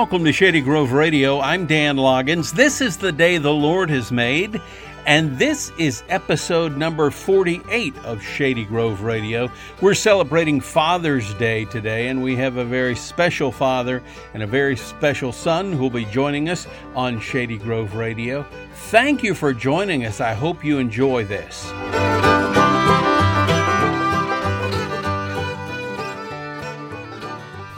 welcome 0.00 0.24
to 0.24 0.32
Shady 0.32 0.62
Grove 0.62 0.92
Radio. 0.92 1.40
I'm 1.40 1.66
Dan 1.66 1.96
Loggins. 1.96 2.52
This 2.52 2.80
is 2.80 2.96
the 2.96 3.12
day 3.12 3.36
the 3.36 3.52
Lord 3.52 3.90
has 3.90 4.10
made, 4.10 4.58
and 5.04 5.38
this 5.38 5.72
is 5.76 6.02
episode 6.08 6.74
number 6.74 7.10
48 7.10 7.94
of 7.98 8.22
Shady 8.22 8.64
Grove 8.64 9.02
Radio. 9.02 9.52
We're 9.82 9.92
celebrating 9.92 10.58
Father's 10.58 11.34
Day 11.34 11.66
today, 11.66 12.08
and 12.08 12.22
we 12.22 12.34
have 12.36 12.56
a 12.56 12.64
very 12.64 12.96
special 12.96 13.52
father 13.52 14.02
and 14.32 14.42
a 14.42 14.46
very 14.46 14.74
special 14.74 15.32
son 15.32 15.70
who 15.70 15.82
will 15.82 15.90
be 15.90 16.06
joining 16.06 16.48
us 16.48 16.66
on 16.94 17.20
Shady 17.20 17.58
Grove 17.58 17.94
Radio. 17.94 18.46
Thank 18.72 19.22
you 19.22 19.34
for 19.34 19.52
joining 19.52 20.06
us. 20.06 20.18
I 20.18 20.32
hope 20.32 20.64
you 20.64 20.78
enjoy 20.78 21.24
this. 21.24 21.66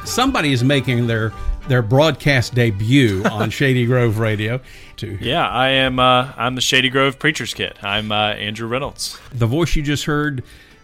Somebody 0.09 0.53
is 0.53 0.63
making 0.63 1.09
their 1.09 1.33
their 1.69 1.83
broadcast 1.83 2.55
debut 2.55 3.25
on 3.31 3.51
Shady 3.51 3.87
Grove 3.87 4.19
Radio. 4.19 4.61
To 4.97 5.19
yeah, 5.21 5.49
I 5.49 5.69
am. 5.69 5.99
Uh, 5.99 6.33
I'm 6.37 6.55
the 6.55 6.61
Shady 6.61 6.91
Grove 6.91 7.19
preacher's 7.19 7.55
kid. 7.55 7.75
I'm 7.83 8.13
uh, 8.13 8.33
Andrew 8.33 8.69
Reynolds. 8.69 9.19
The 9.33 9.47
voice 9.47 9.75
you 9.77 9.83
just 9.83 10.05
heard, 10.05 10.43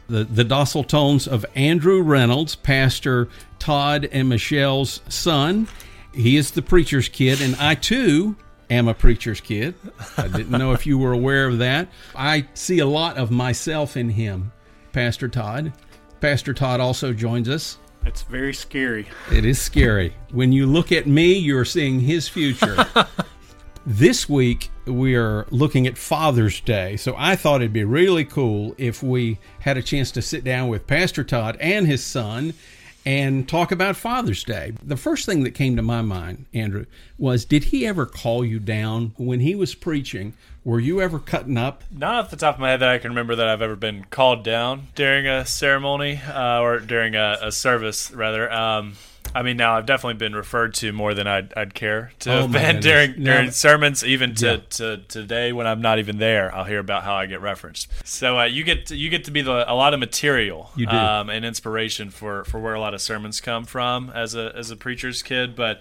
the 0.09 0.25
the 0.25 0.45
docile 0.45 0.85
tones 0.85 1.27
of 1.27 1.45
Andrew 1.55 2.03
Reynolds, 2.03 2.55
Pastor 2.55 3.29
Todd 3.59 4.09
and 4.13 4.29
Michelle's 4.29 5.01
son. 5.09 5.69
He 6.13 6.37
is 6.37 6.53
the 6.53 6.63
preacher's 6.63 7.09
kid, 7.09 7.41
and 7.41 7.55
I 7.57 7.75
too 7.75 8.37
am 8.71 8.89
a 8.89 8.95
preacher's 8.95 9.41
kid. 9.41 9.75
I 10.17 10.29
didn't 10.29 10.51
know 10.51 10.73
if 10.73 10.87
you 10.87 10.99
were 10.99 11.13
aware 11.13 11.47
of 11.47 11.59
that. 11.59 11.89
I 12.15 12.47
see 12.55 12.79
a 12.79 12.87
lot 12.87 13.17
of 13.17 13.31
myself 13.31 13.97
in 13.97 14.11
him, 14.11 14.53
Pastor 14.93 15.29
Todd. 15.29 15.73
Pastor 16.21 16.53
Todd 16.53 16.81
also 16.81 17.13
joins 17.13 17.49
us. 17.49 17.79
It's 18.05 18.23
very 18.23 18.55
scary. 18.55 19.07
It 19.33 19.45
is 19.45 19.61
scary. 19.61 20.15
When 20.31 20.53
you 20.53 20.67
look 20.67 20.93
at 20.93 21.07
me, 21.07 21.35
you're 21.35 21.65
seeing 21.65 22.01
his 22.01 22.29
future. 22.29 22.87
this 23.87 24.29
week, 24.29 24.71
we 24.87 25.15
are 25.15 25.47
looking 25.51 25.87
at 25.87 25.99
Father's 25.99 26.61
Day. 26.61 26.97
So 26.97 27.15
I 27.17 27.37
thought 27.37 27.61
it'd 27.61 27.73
be 27.73 27.85
really 27.85 28.25
cool 28.25 28.75
if 28.79 29.03
we 29.03 29.39
had 29.61 29.77
a 29.77 29.83
chance 29.83 30.11
to 30.13 30.23
sit 30.23 30.45
down 30.45 30.69
with 30.69 30.87
Pastor 30.87 31.25
Todd 31.25 31.57
and 31.61 31.87
his 31.87 32.05
son 32.05 32.55
and 33.09 33.49
talk 33.49 33.73
about 33.73 33.97
Father's 33.97 34.45
Day. 34.45 34.75
The 34.83 34.95
first 34.99 35.25
thing 35.25 35.43
that 35.45 35.53
came 35.53 35.77
to 35.77 35.83
my 35.83 36.03
mind, 36.03 36.45
Andrew, 36.53 36.85
was 37.17 37.47
did 37.47 37.65
he 37.65 37.87
ever 37.87 38.05
call 38.05 38.45
you 38.45 38.59
down 38.59 39.15
when 39.17 39.41
he 39.41 39.55
was 39.55 39.75
preaching? 39.75 40.35
Were 40.63 40.79
you 40.79 41.01
ever 41.01 41.19
cutting 41.19 41.57
up? 41.57 41.85
Not 41.91 42.17
off 42.17 42.31
the 42.31 42.37
top 42.37 42.57
of 42.57 42.61
my 42.61 42.69
head 42.69 42.81
that 42.81 42.91
I 42.91 42.99
can 42.99 43.13
remember 43.13 43.35
that 43.37 43.49
I've 43.49 43.63
ever 43.63 43.77
been 43.77 44.05
called 44.11 44.45
down 44.45 44.89
during 44.95 45.27
a 45.27 45.47
ceremony 45.47 46.21
uh, 46.23 46.61
or 46.61 46.81
during 46.81 47.15
a, 47.15 47.39
a 47.41 47.51
service, 47.51 48.11
rather. 48.11 48.53
Um, 48.53 48.93
I 49.35 49.43
mean, 49.43 49.57
now 49.57 49.77
I've 49.77 49.87
definitely 49.87 50.15
been 50.15 50.35
referred 50.35 50.75
to 50.75 50.93
more 50.93 51.15
than 51.15 51.27
I'd, 51.27 51.53
I'd 51.55 51.75
care 51.75 52.13
to 52.21 52.33
oh 52.33 52.41
have 52.43 52.53
been 52.53 52.81
during 52.81 53.23
during 53.23 53.47
no. 53.47 53.51
sermons, 53.51 54.05
even 54.05 54.35
to, 54.37 54.47
yeah. 54.47 54.57
to, 54.71 54.97
today 55.09 55.53
when 55.53 55.67
I'm 55.67 55.81
not 55.81 55.99
even 55.99 56.19
there. 56.19 56.55
I'll 56.55 56.65
hear 56.65 56.79
about 56.79 57.05
how 57.05 57.15
I 57.15 57.27
get 57.27 57.41
referenced. 57.41 57.89
So 58.07 58.39
uh, 58.39 58.45
you 58.45 58.65
get 58.65 58.87
to, 58.87 58.97
you 58.97 59.11
get 59.11 59.25
to 59.25 59.31
be 59.31 59.43
the, 59.43 59.71
a 59.71 59.75
lot 59.75 59.95
of 59.95 60.01
material 60.01 60.71
you 60.77 60.87
do. 60.87 60.97
Um, 60.97 61.31
and 61.31 61.45
inspiration 61.45 62.11
for, 62.11 62.45
for 62.45 62.59
where 62.59 62.75
a 62.75 62.81
lot 62.81 62.95
of 62.95 63.01
sermons 63.01 63.41
come 63.41 63.65
from 63.65 64.11
as 64.11 64.35
a 64.35 64.53
as 64.57 64.71
a 64.71 64.77
preacher's 64.77 65.23
kid, 65.23 65.55
but. 65.57 65.81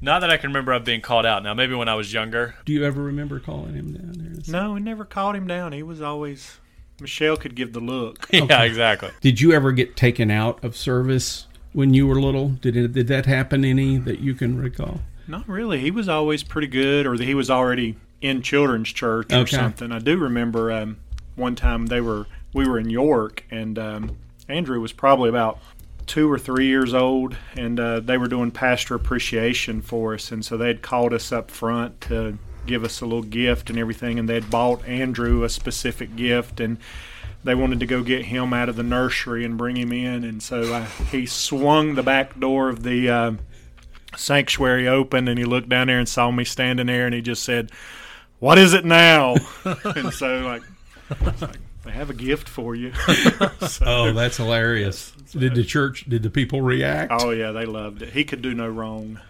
Not 0.00 0.20
that 0.20 0.30
I 0.30 0.36
can 0.36 0.50
remember 0.50 0.70
of 0.74 0.84
being 0.84 1.00
called 1.00 1.26
out. 1.26 1.42
Now, 1.42 1.54
maybe 1.54 1.74
when 1.74 1.88
I 1.88 1.96
was 1.96 2.12
younger. 2.12 2.54
Do 2.64 2.72
you 2.72 2.84
ever 2.84 3.02
remember 3.02 3.40
calling 3.40 3.74
him 3.74 3.94
down 3.94 4.12
there? 4.16 4.42
No, 4.46 4.74
we 4.74 4.78
never 4.78 5.04
called 5.04 5.34
him 5.34 5.48
down. 5.48 5.72
He 5.72 5.82
was 5.82 6.00
always 6.00 6.60
Michelle 7.00 7.36
could 7.36 7.56
give 7.56 7.72
the 7.72 7.80
look. 7.80 8.28
yeah, 8.32 8.44
okay. 8.44 8.66
exactly. 8.66 9.10
Did 9.20 9.40
you 9.40 9.52
ever 9.52 9.72
get 9.72 9.96
taken 9.96 10.30
out 10.30 10.62
of 10.62 10.76
service 10.76 11.47
when 11.72 11.94
you 11.94 12.06
were 12.06 12.20
little? 12.20 12.50
Did 12.50 12.76
it, 12.76 12.92
did 12.92 13.08
that 13.08 13.26
happen 13.26 13.64
any 13.64 13.96
that 13.98 14.20
you 14.20 14.34
can 14.34 14.60
recall? 14.60 15.00
Not 15.26 15.48
really. 15.48 15.80
He 15.80 15.90
was 15.90 16.08
always 16.08 16.42
pretty 16.42 16.68
good, 16.68 17.06
or 17.06 17.14
he 17.14 17.34
was 17.34 17.50
already 17.50 17.96
in 18.20 18.42
children's 18.42 18.88
church 18.88 19.32
or 19.32 19.38
okay. 19.38 19.56
something. 19.56 19.92
I 19.92 19.98
do 19.98 20.16
remember 20.16 20.72
um, 20.72 20.98
one 21.36 21.54
time 21.54 21.86
they 21.86 22.00
were 22.00 22.26
we 22.54 22.66
were 22.66 22.78
in 22.78 22.90
York, 22.90 23.44
and 23.50 23.78
um, 23.78 24.16
Andrew 24.48 24.80
was 24.80 24.92
probably 24.92 25.28
about 25.28 25.58
two 26.06 26.30
or 26.30 26.38
three 26.38 26.66
years 26.66 26.94
old, 26.94 27.36
and 27.54 27.78
uh, 27.78 28.00
they 28.00 28.16
were 28.16 28.28
doing 28.28 28.50
pastor 28.50 28.94
appreciation 28.94 29.82
for 29.82 30.14
us, 30.14 30.32
and 30.32 30.44
so 30.44 30.56
they 30.56 30.68
had 30.68 30.82
called 30.82 31.12
us 31.12 31.30
up 31.30 31.50
front 31.50 32.00
to 32.00 32.38
give 32.66 32.84
us 32.84 33.00
a 33.00 33.04
little 33.04 33.22
gift 33.22 33.70
and 33.70 33.78
everything, 33.78 34.18
and 34.18 34.28
they 34.28 34.34
had 34.34 34.50
bought 34.50 34.86
Andrew 34.88 35.44
a 35.44 35.48
specific 35.48 36.16
gift, 36.16 36.60
and 36.60 36.78
they 37.44 37.54
wanted 37.54 37.80
to 37.80 37.86
go 37.86 38.02
get 38.02 38.26
him 38.26 38.52
out 38.52 38.68
of 38.68 38.76
the 38.76 38.82
nursery 38.82 39.44
and 39.44 39.56
bring 39.56 39.76
him 39.76 39.92
in, 39.92 40.24
and 40.24 40.42
so 40.42 40.74
uh, 40.74 40.84
he 41.10 41.26
swung 41.26 41.94
the 41.94 42.02
back 42.02 42.38
door 42.38 42.68
of 42.68 42.82
the 42.82 43.08
uh, 43.08 43.32
sanctuary 44.16 44.88
open, 44.88 45.28
and 45.28 45.38
he 45.38 45.44
looked 45.44 45.68
down 45.68 45.86
there 45.86 45.98
and 45.98 46.08
saw 46.08 46.30
me 46.30 46.44
standing 46.44 46.86
there, 46.86 47.06
and 47.06 47.14
he 47.14 47.22
just 47.22 47.44
said, 47.44 47.70
"What 48.40 48.58
is 48.58 48.74
it 48.74 48.84
now?" 48.84 49.36
and 49.64 50.12
so 50.12 50.40
like, 50.40 50.62
like, 51.40 51.58
they 51.84 51.92
have 51.92 52.10
a 52.10 52.14
gift 52.14 52.48
for 52.48 52.74
you. 52.74 52.92
so, 53.66 53.84
oh, 53.86 54.12
that's 54.12 54.36
hilarious! 54.36 55.12
So, 55.26 55.38
did 55.38 55.54
the 55.54 55.64
church? 55.64 56.06
Did 56.08 56.22
the 56.24 56.30
people 56.30 56.60
react? 56.60 57.12
Oh 57.14 57.30
yeah, 57.30 57.52
they 57.52 57.66
loved 57.66 58.02
it. 58.02 58.10
He 58.10 58.24
could 58.24 58.42
do 58.42 58.52
no 58.52 58.68
wrong. 58.68 59.20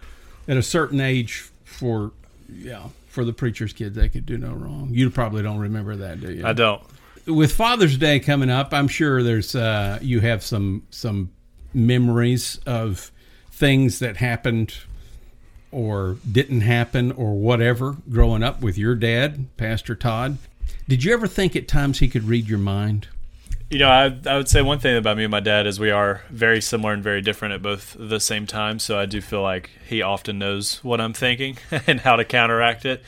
At 0.46 0.56
a 0.56 0.62
certain 0.62 1.00
age, 1.00 1.50
for 1.64 2.12
yeah, 2.48 2.88
for 3.08 3.24
the 3.24 3.34
preacher's 3.34 3.74
kids, 3.74 3.96
they 3.96 4.08
could 4.08 4.24
do 4.24 4.38
no 4.38 4.52
wrong. 4.52 4.88
You 4.92 5.10
probably 5.10 5.42
don't 5.42 5.58
remember 5.58 5.94
that, 5.96 6.22
do 6.22 6.32
you? 6.32 6.46
I 6.46 6.54
don't 6.54 6.82
with 7.28 7.52
Father's 7.52 7.96
Day 7.96 8.18
coming 8.18 8.50
up, 8.50 8.72
I'm 8.72 8.88
sure 8.88 9.22
there's 9.22 9.54
uh, 9.54 9.98
you 10.00 10.20
have 10.20 10.42
some 10.42 10.82
some 10.90 11.30
memories 11.74 12.58
of 12.66 13.12
things 13.50 13.98
that 13.98 14.16
happened 14.16 14.74
or 15.70 16.16
didn't 16.30 16.62
happen 16.62 17.12
or 17.12 17.34
whatever 17.34 17.96
growing 18.10 18.42
up 18.42 18.62
with 18.62 18.78
your 18.78 18.94
dad, 18.94 19.46
Pastor 19.56 19.94
Todd. 19.94 20.38
Did 20.88 21.04
you 21.04 21.12
ever 21.12 21.26
think 21.26 21.54
at 21.54 21.68
times 21.68 21.98
he 21.98 22.08
could 22.08 22.24
read 22.24 22.48
your 22.48 22.58
mind? 22.58 23.08
You 23.70 23.80
know, 23.80 23.90
I, 23.90 24.16
I 24.24 24.38
would 24.38 24.48
say 24.48 24.62
one 24.62 24.78
thing 24.78 24.96
about 24.96 25.18
me 25.18 25.24
and 25.24 25.30
my 25.30 25.40
dad 25.40 25.66
is 25.66 25.78
we 25.78 25.90
are 25.90 26.22
very 26.30 26.62
similar 26.62 26.94
and 26.94 27.02
very 27.02 27.20
different 27.20 27.52
at 27.52 27.60
both 27.60 27.94
the 27.98 28.18
same 28.18 28.46
time. 28.46 28.78
So 28.78 28.98
I 28.98 29.04
do 29.04 29.20
feel 29.20 29.42
like 29.42 29.68
he 29.86 30.00
often 30.00 30.38
knows 30.38 30.82
what 30.82 31.02
I'm 31.02 31.12
thinking 31.12 31.58
and 31.86 32.00
how 32.00 32.16
to 32.16 32.24
counteract 32.24 32.86
it 32.86 33.02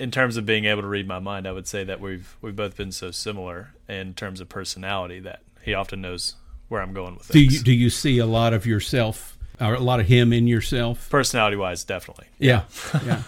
in 0.00 0.10
terms 0.10 0.36
of 0.36 0.46
being 0.46 0.64
able 0.64 0.82
to 0.82 0.88
read 0.88 1.06
my 1.06 1.18
mind, 1.18 1.46
I 1.46 1.52
would 1.52 1.66
say 1.66 1.84
that 1.84 2.00
we've 2.00 2.36
we've 2.40 2.56
both 2.56 2.76
been 2.76 2.92
so 2.92 3.10
similar 3.10 3.70
in 3.88 4.14
terms 4.14 4.40
of 4.40 4.48
personality 4.48 5.20
that 5.20 5.40
he 5.62 5.74
often 5.74 6.00
knows 6.00 6.36
where 6.68 6.80
I'm 6.80 6.92
going 6.92 7.16
with 7.16 7.26
things. 7.26 7.32
Do 7.32 7.40
you 7.56 7.62
do 7.62 7.72
you 7.72 7.90
see 7.90 8.18
a 8.18 8.26
lot 8.26 8.54
of 8.54 8.66
yourself 8.66 9.36
or 9.60 9.74
a 9.74 9.80
lot 9.80 10.00
of 10.00 10.06
him 10.06 10.32
in 10.32 10.46
yourself? 10.46 11.10
Personality 11.10 11.56
wise, 11.56 11.84
definitely. 11.84 12.26
Yeah, 12.38 12.64
yeah. 13.04 13.22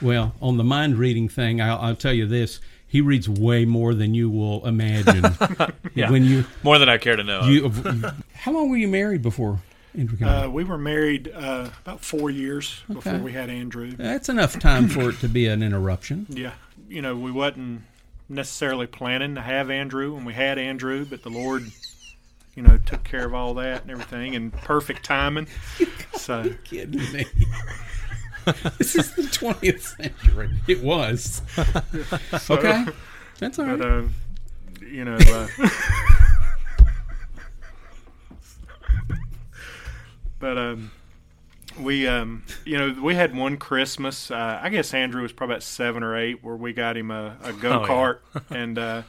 well, 0.00 0.34
on 0.40 0.56
the 0.56 0.64
mind 0.64 0.96
reading 0.96 1.28
thing, 1.28 1.60
I'll, 1.60 1.78
I'll, 1.78 1.96
tell 1.96 2.12
you 2.12 2.26
this: 2.26 2.60
he 2.86 3.00
reads 3.00 3.28
way 3.28 3.64
more 3.64 3.92
than 3.94 4.14
you 4.14 4.30
will 4.30 4.64
imagine. 4.66 5.24
yeah, 5.94 6.10
when 6.10 6.24
you 6.24 6.44
more 6.62 6.78
than 6.78 6.88
I 6.88 6.98
care 6.98 7.16
to 7.16 7.24
know. 7.24 7.44
You, 7.46 7.70
how 8.34 8.52
long 8.52 8.70
were 8.70 8.76
you 8.76 8.88
married 8.88 9.22
before? 9.22 9.60
Uh, 10.22 10.48
we 10.50 10.64
were 10.64 10.76
married 10.76 11.32
uh, 11.34 11.70
about 11.84 12.00
four 12.00 12.30
years 12.30 12.82
okay. 12.90 12.94
before 12.94 13.18
we 13.18 13.32
had 13.32 13.48
Andrew. 13.48 13.92
That's 13.92 14.28
enough 14.28 14.58
time 14.58 14.88
for 14.88 15.10
it 15.10 15.20
to 15.20 15.28
be 15.28 15.46
an 15.46 15.62
interruption. 15.62 16.26
Yeah, 16.36 16.52
you 16.88 17.00
know, 17.00 17.16
we 17.16 17.32
wasn't 17.32 17.82
necessarily 18.28 18.86
planning 18.86 19.34
to 19.36 19.40
have 19.40 19.70
Andrew, 19.70 20.16
and 20.16 20.26
we 20.26 20.34
had 20.34 20.58
Andrew, 20.58 21.06
but 21.08 21.22
the 21.22 21.30
Lord, 21.30 21.70
you 22.54 22.62
know, 22.62 22.76
took 22.76 23.04
care 23.04 23.24
of 23.24 23.32
all 23.32 23.54
that 23.54 23.82
and 23.82 23.90
everything 23.90 24.34
in 24.34 24.50
perfect 24.50 25.02
timing. 25.02 25.46
so, 26.14 26.42
you 26.42 26.58
kidding 26.64 27.12
me? 27.12 27.24
this 28.78 28.96
is 28.96 29.14
the 29.14 29.22
20th 29.22 29.96
century. 29.96 30.50
It 30.68 30.82
was. 30.82 31.40
so, 32.38 32.56
okay, 32.56 32.84
that's 33.38 33.58
all 33.58 33.64
right. 33.64 33.78
But, 33.78 33.88
uh, 33.88 34.02
you 34.86 35.04
know. 35.06 35.16
Uh, 35.16 35.68
But 40.38 40.58
um, 40.58 40.90
we 41.80 42.06
um, 42.06 42.44
you 42.64 42.78
know 42.78 43.00
we 43.00 43.14
had 43.14 43.36
one 43.36 43.56
Christmas. 43.56 44.30
Uh, 44.30 44.58
I 44.62 44.68
guess 44.68 44.92
Andrew 44.94 45.22
was 45.22 45.32
probably 45.32 45.54
about 45.54 45.62
seven 45.62 46.02
or 46.02 46.16
eight, 46.16 46.42
where 46.42 46.56
we 46.56 46.72
got 46.72 46.96
him 46.96 47.10
a, 47.10 47.36
a 47.42 47.52
go 47.52 47.80
kart, 47.86 48.18
oh, 48.34 48.40
yeah. 48.50 48.56
and 48.56 48.78
uh, 48.78 49.02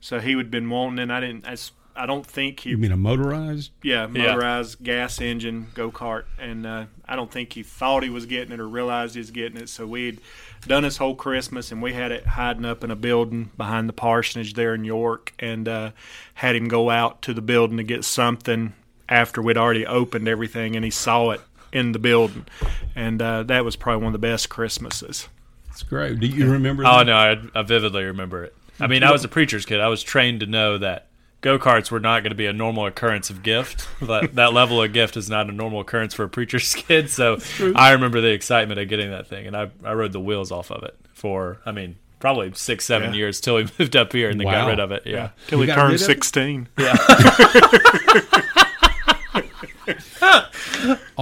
so 0.00 0.20
he 0.20 0.36
would 0.36 0.50
been 0.50 0.70
wanting. 0.70 0.98
And 1.00 1.12
I 1.12 1.20
didn't. 1.20 1.46
I, 1.46 1.56
I 1.96 2.06
don't 2.06 2.26
think 2.26 2.60
he. 2.60 2.70
You 2.70 2.78
mean 2.78 2.92
a 2.92 2.96
motorized? 2.96 3.70
Yeah, 3.82 4.06
motorized 4.06 4.80
yeah. 4.80 4.84
gas 4.84 5.20
engine 5.20 5.68
go 5.74 5.90
kart, 5.90 6.24
and 6.38 6.66
uh, 6.66 6.86
I 7.06 7.16
don't 7.16 7.30
think 7.30 7.52
he 7.52 7.62
thought 7.62 8.02
he 8.02 8.10
was 8.10 8.26
getting 8.26 8.52
it 8.52 8.60
or 8.60 8.68
realized 8.68 9.14
he 9.14 9.20
was 9.20 9.30
getting 9.30 9.60
it. 9.60 9.68
So 9.68 9.86
we'd 9.86 10.20
done 10.66 10.82
his 10.82 10.96
whole 10.96 11.14
Christmas, 11.14 11.70
and 11.70 11.80
we 11.80 11.92
had 11.92 12.10
it 12.10 12.26
hiding 12.26 12.64
up 12.64 12.82
in 12.82 12.90
a 12.90 12.96
building 12.96 13.50
behind 13.56 13.88
the 13.88 13.92
parsonage 13.92 14.54
there 14.54 14.74
in 14.74 14.84
York, 14.84 15.32
and 15.38 15.68
uh, 15.68 15.90
had 16.34 16.56
him 16.56 16.66
go 16.66 16.90
out 16.90 17.22
to 17.22 17.34
the 17.34 17.42
building 17.42 17.76
to 17.76 17.84
get 17.84 18.04
something 18.04 18.74
after 19.08 19.42
we'd 19.42 19.56
already 19.58 19.86
opened 19.86 20.28
everything 20.28 20.76
and 20.76 20.84
he 20.84 20.90
saw 20.90 21.30
it 21.30 21.40
in 21.72 21.92
the 21.92 21.98
building. 21.98 22.46
And 22.94 23.20
uh, 23.20 23.42
that 23.44 23.64
was 23.64 23.76
probably 23.76 24.04
one 24.04 24.14
of 24.14 24.20
the 24.20 24.26
best 24.26 24.48
Christmases. 24.48 25.28
It's 25.70 25.82
great. 25.82 26.20
Do 26.20 26.26
you 26.26 26.50
remember 26.50 26.84
Oh, 26.86 27.02
no, 27.02 27.14
I, 27.16 27.36
I 27.54 27.62
vividly 27.62 28.04
remember 28.04 28.44
it. 28.44 28.54
I 28.80 28.86
mean, 28.86 29.02
I 29.02 29.10
was 29.12 29.24
a 29.24 29.28
preacher's 29.28 29.66
kid. 29.66 29.80
I 29.80 29.88
was 29.88 30.02
trained 30.02 30.40
to 30.40 30.46
know 30.46 30.78
that 30.78 31.06
go 31.40 31.58
karts 31.58 31.90
were 31.90 32.00
not 32.00 32.22
going 32.22 32.30
to 32.30 32.36
be 32.36 32.46
a 32.46 32.52
normal 32.52 32.86
occurrence 32.86 33.28
of 33.28 33.42
gift. 33.42 33.86
But 34.00 34.34
that 34.36 34.52
level 34.52 34.82
of 34.82 34.92
gift 34.92 35.16
is 35.16 35.28
not 35.28 35.48
a 35.48 35.52
normal 35.52 35.80
occurrence 35.80 36.14
for 36.14 36.22
a 36.24 36.28
preacher's 36.28 36.74
kid. 36.76 37.10
So 37.10 37.38
I 37.74 37.92
remember 37.92 38.20
the 38.20 38.30
excitement 38.32 38.78
of 38.80 38.88
getting 38.88 39.10
that 39.10 39.26
thing, 39.26 39.46
and 39.46 39.56
I 39.56 39.70
I 39.84 39.92
rode 39.94 40.12
the 40.12 40.20
wheels 40.20 40.50
off 40.52 40.70
of 40.70 40.82
it 40.84 40.96
for 41.12 41.58
I 41.66 41.72
mean 41.72 41.96
probably 42.20 42.52
six 42.54 42.84
seven 42.84 43.10
Yeah. 43.10 43.16
years 43.18 43.40
till 43.40 43.56
we 43.56 43.66
moved 43.78 43.94
up 43.96 44.12
here 44.12 44.30
and 44.30 44.40
then 44.40 44.46
Wow. 44.46 44.62
got 44.62 44.68
rid 44.68 44.80
of 44.80 44.92
it. 44.92 45.02
Yeah. 45.06 45.30
Till 45.48 45.58
You 45.60 45.66
he 45.66 45.72
turned 45.72 45.94
of 45.94 46.00
it? 46.00 46.00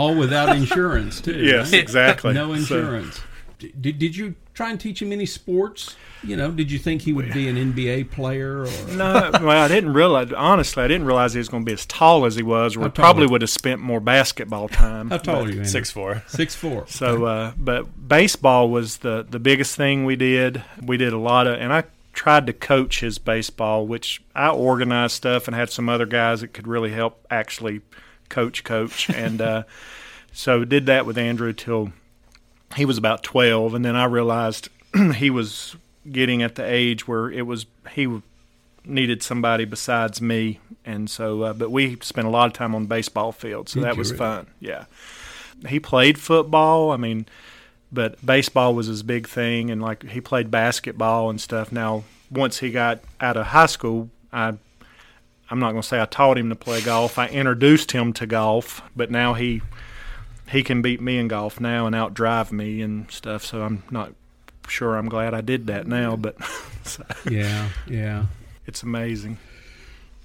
16. 0.02 0.14
All 0.14 0.14
without 0.18 0.56
insurance, 0.56 1.20
too. 1.20 1.32
Yes, 1.44 1.72
right? 1.72 1.80
exactly. 1.80 2.32
No 2.34 2.52
insurance. 2.52 3.20
D- 3.58 3.72
Did, 3.80 3.98
did 3.98 4.16
you 4.16 4.34
try 4.54 4.70
and 4.70 4.80
teach 4.80 5.00
him 5.00 5.12
any 5.12 5.26
sports? 5.26 5.96
You 6.24 6.36
know, 6.36 6.50
did 6.52 6.70
you 6.70 6.78
think 6.78 7.02
he 7.02 7.12
would 7.12 7.32
be 7.32 7.48
an 7.48 7.56
NBA 7.56 8.10
player? 8.12 8.62
Or 8.62 8.66
No, 8.96 9.30
well, 9.34 9.50
I 9.64 9.66
didn't 9.68 9.92
realize. 9.92 10.32
Honestly, 10.32 10.82
I 10.82 10.88
didn't 10.88 11.06
realize 11.06 11.32
he 11.32 11.38
was 11.38 11.48
going 11.48 11.64
to 11.64 11.66
be 11.66 11.72
as 11.72 11.84
tall 11.86 12.26
as 12.26 12.36
he 12.36 12.42
was. 12.44 12.76
Or 12.76 12.80
we 12.80 12.88
probably 12.90 13.26
would 13.26 13.40
have 13.42 13.50
spent 13.50 13.80
more 13.80 13.98
basketball 14.00 14.68
time. 14.68 15.10
How 15.10 15.18
tall 15.18 15.36
are 15.36 15.42
you? 15.42 15.48
Andrew? 15.48 15.64
Six 15.64 15.90
four. 15.90 16.22
Six 16.28 16.54
four. 16.54 16.84
So, 16.88 17.24
uh, 17.24 17.52
but 17.56 18.08
baseball 18.08 18.68
was 18.70 18.98
the 18.98 19.26
the 19.28 19.40
biggest 19.40 19.74
thing 19.76 20.04
we 20.04 20.14
did. 20.16 20.62
We 20.80 20.96
did 20.96 21.12
a 21.12 21.18
lot 21.18 21.46
of, 21.48 21.58
and 21.58 21.72
I 21.72 21.84
tried 22.12 22.46
to 22.46 22.52
coach 22.52 23.00
his 23.00 23.18
baseball, 23.18 23.86
which 23.86 24.22
I 24.34 24.50
organized 24.50 25.14
stuff 25.14 25.48
and 25.48 25.56
had 25.56 25.70
some 25.70 25.88
other 25.88 26.06
guys 26.06 26.40
that 26.42 26.52
could 26.52 26.68
really 26.68 26.90
help 26.92 27.26
actually 27.30 27.80
coach, 28.32 28.64
coach, 28.64 29.08
and 29.08 29.40
uh, 29.40 29.62
so 30.32 30.64
did 30.64 30.86
that 30.86 31.06
with 31.06 31.16
Andrew 31.16 31.52
till 31.52 31.92
he 32.74 32.84
was 32.84 32.98
about 32.98 33.22
twelve, 33.22 33.74
and 33.74 33.84
then 33.84 33.94
I 33.94 34.06
realized 34.06 34.68
he 35.16 35.30
was 35.30 35.76
getting 36.10 36.42
at 36.42 36.56
the 36.56 36.64
age 36.64 37.06
where 37.06 37.30
it 37.30 37.42
was 37.42 37.66
he 37.92 38.20
needed 38.84 39.22
somebody 39.22 39.64
besides 39.64 40.20
me, 40.20 40.58
and 40.84 41.08
so 41.08 41.42
uh, 41.42 41.52
but 41.52 41.70
we 41.70 41.96
spent 42.00 42.26
a 42.26 42.30
lot 42.30 42.46
of 42.46 42.52
time 42.52 42.74
on 42.74 42.82
the 42.82 42.88
baseball 42.88 43.30
field, 43.30 43.68
so 43.68 43.80
Did 43.80 43.86
that 43.86 43.96
was 43.96 44.10
really? 44.10 44.18
fun. 44.18 44.46
Yeah, 44.58 44.86
he 45.68 45.78
played 45.78 46.18
football. 46.18 46.90
I 46.90 46.96
mean, 46.96 47.26
but 47.92 48.24
baseball 48.24 48.74
was 48.74 48.86
his 48.86 49.02
big 49.02 49.28
thing, 49.28 49.70
and 49.70 49.80
like 49.80 50.02
he 50.10 50.20
played 50.20 50.50
basketball 50.50 51.30
and 51.30 51.40
stuff. 51.40 51.70
Now, 51.70 52.04
once 52.30 52.58
he 52.58 52.70
got 52.70 53.00
out 53.20 53.36
of 53.36 53.46
high 53.46 53.66
school, 53.66 54.10
I. 54.32 54.54
I'm 55.52 55.58
not 55.58 55.72
going 55.72 55.82
to 55.82 55.86
say 55.86 56.00
I 56.00 56.06
taught 56.06 56.38
him 56.38 56.48
to 56.48 56.56
play 56.56 56.80
golf. 56.80 57.18
I 57.18 57.26
introduced 57.28 57.92
him 57.92 58.14
to 58.14 58.26
golf, 58.26 58.80
but 58.96 59.10
now 59.10 59.34
he 59.34 59.60
he 60.50 60.62
can 60.62 60.80
beat 60.80 60.98
me 60.98 61.18
in 61.18 61.28
golf 61.28 61.60
now 61.60 61.86
and 61.86 61.94
outdrive 61.94 62.52
me 62.52 62.80
and 62.80 63.10
stuff. 63.10 63.44
So 63.44 63.60
I'm 63.60 63.82
not 63.90 64.14
sure. 64.66 64.96
I'm 64.96 65.10
glad 65.10 65.34
I 65.34 65.42
did 65.42 65.66
that 65.66 65.86
now, 65.86 66.16
but 66.16 66.36
so 66.84 67.04
Yeah, 67.30 67.68
yeah. 67.86 68.26
it's 68.66 68.82
amazing. 68.82 69.36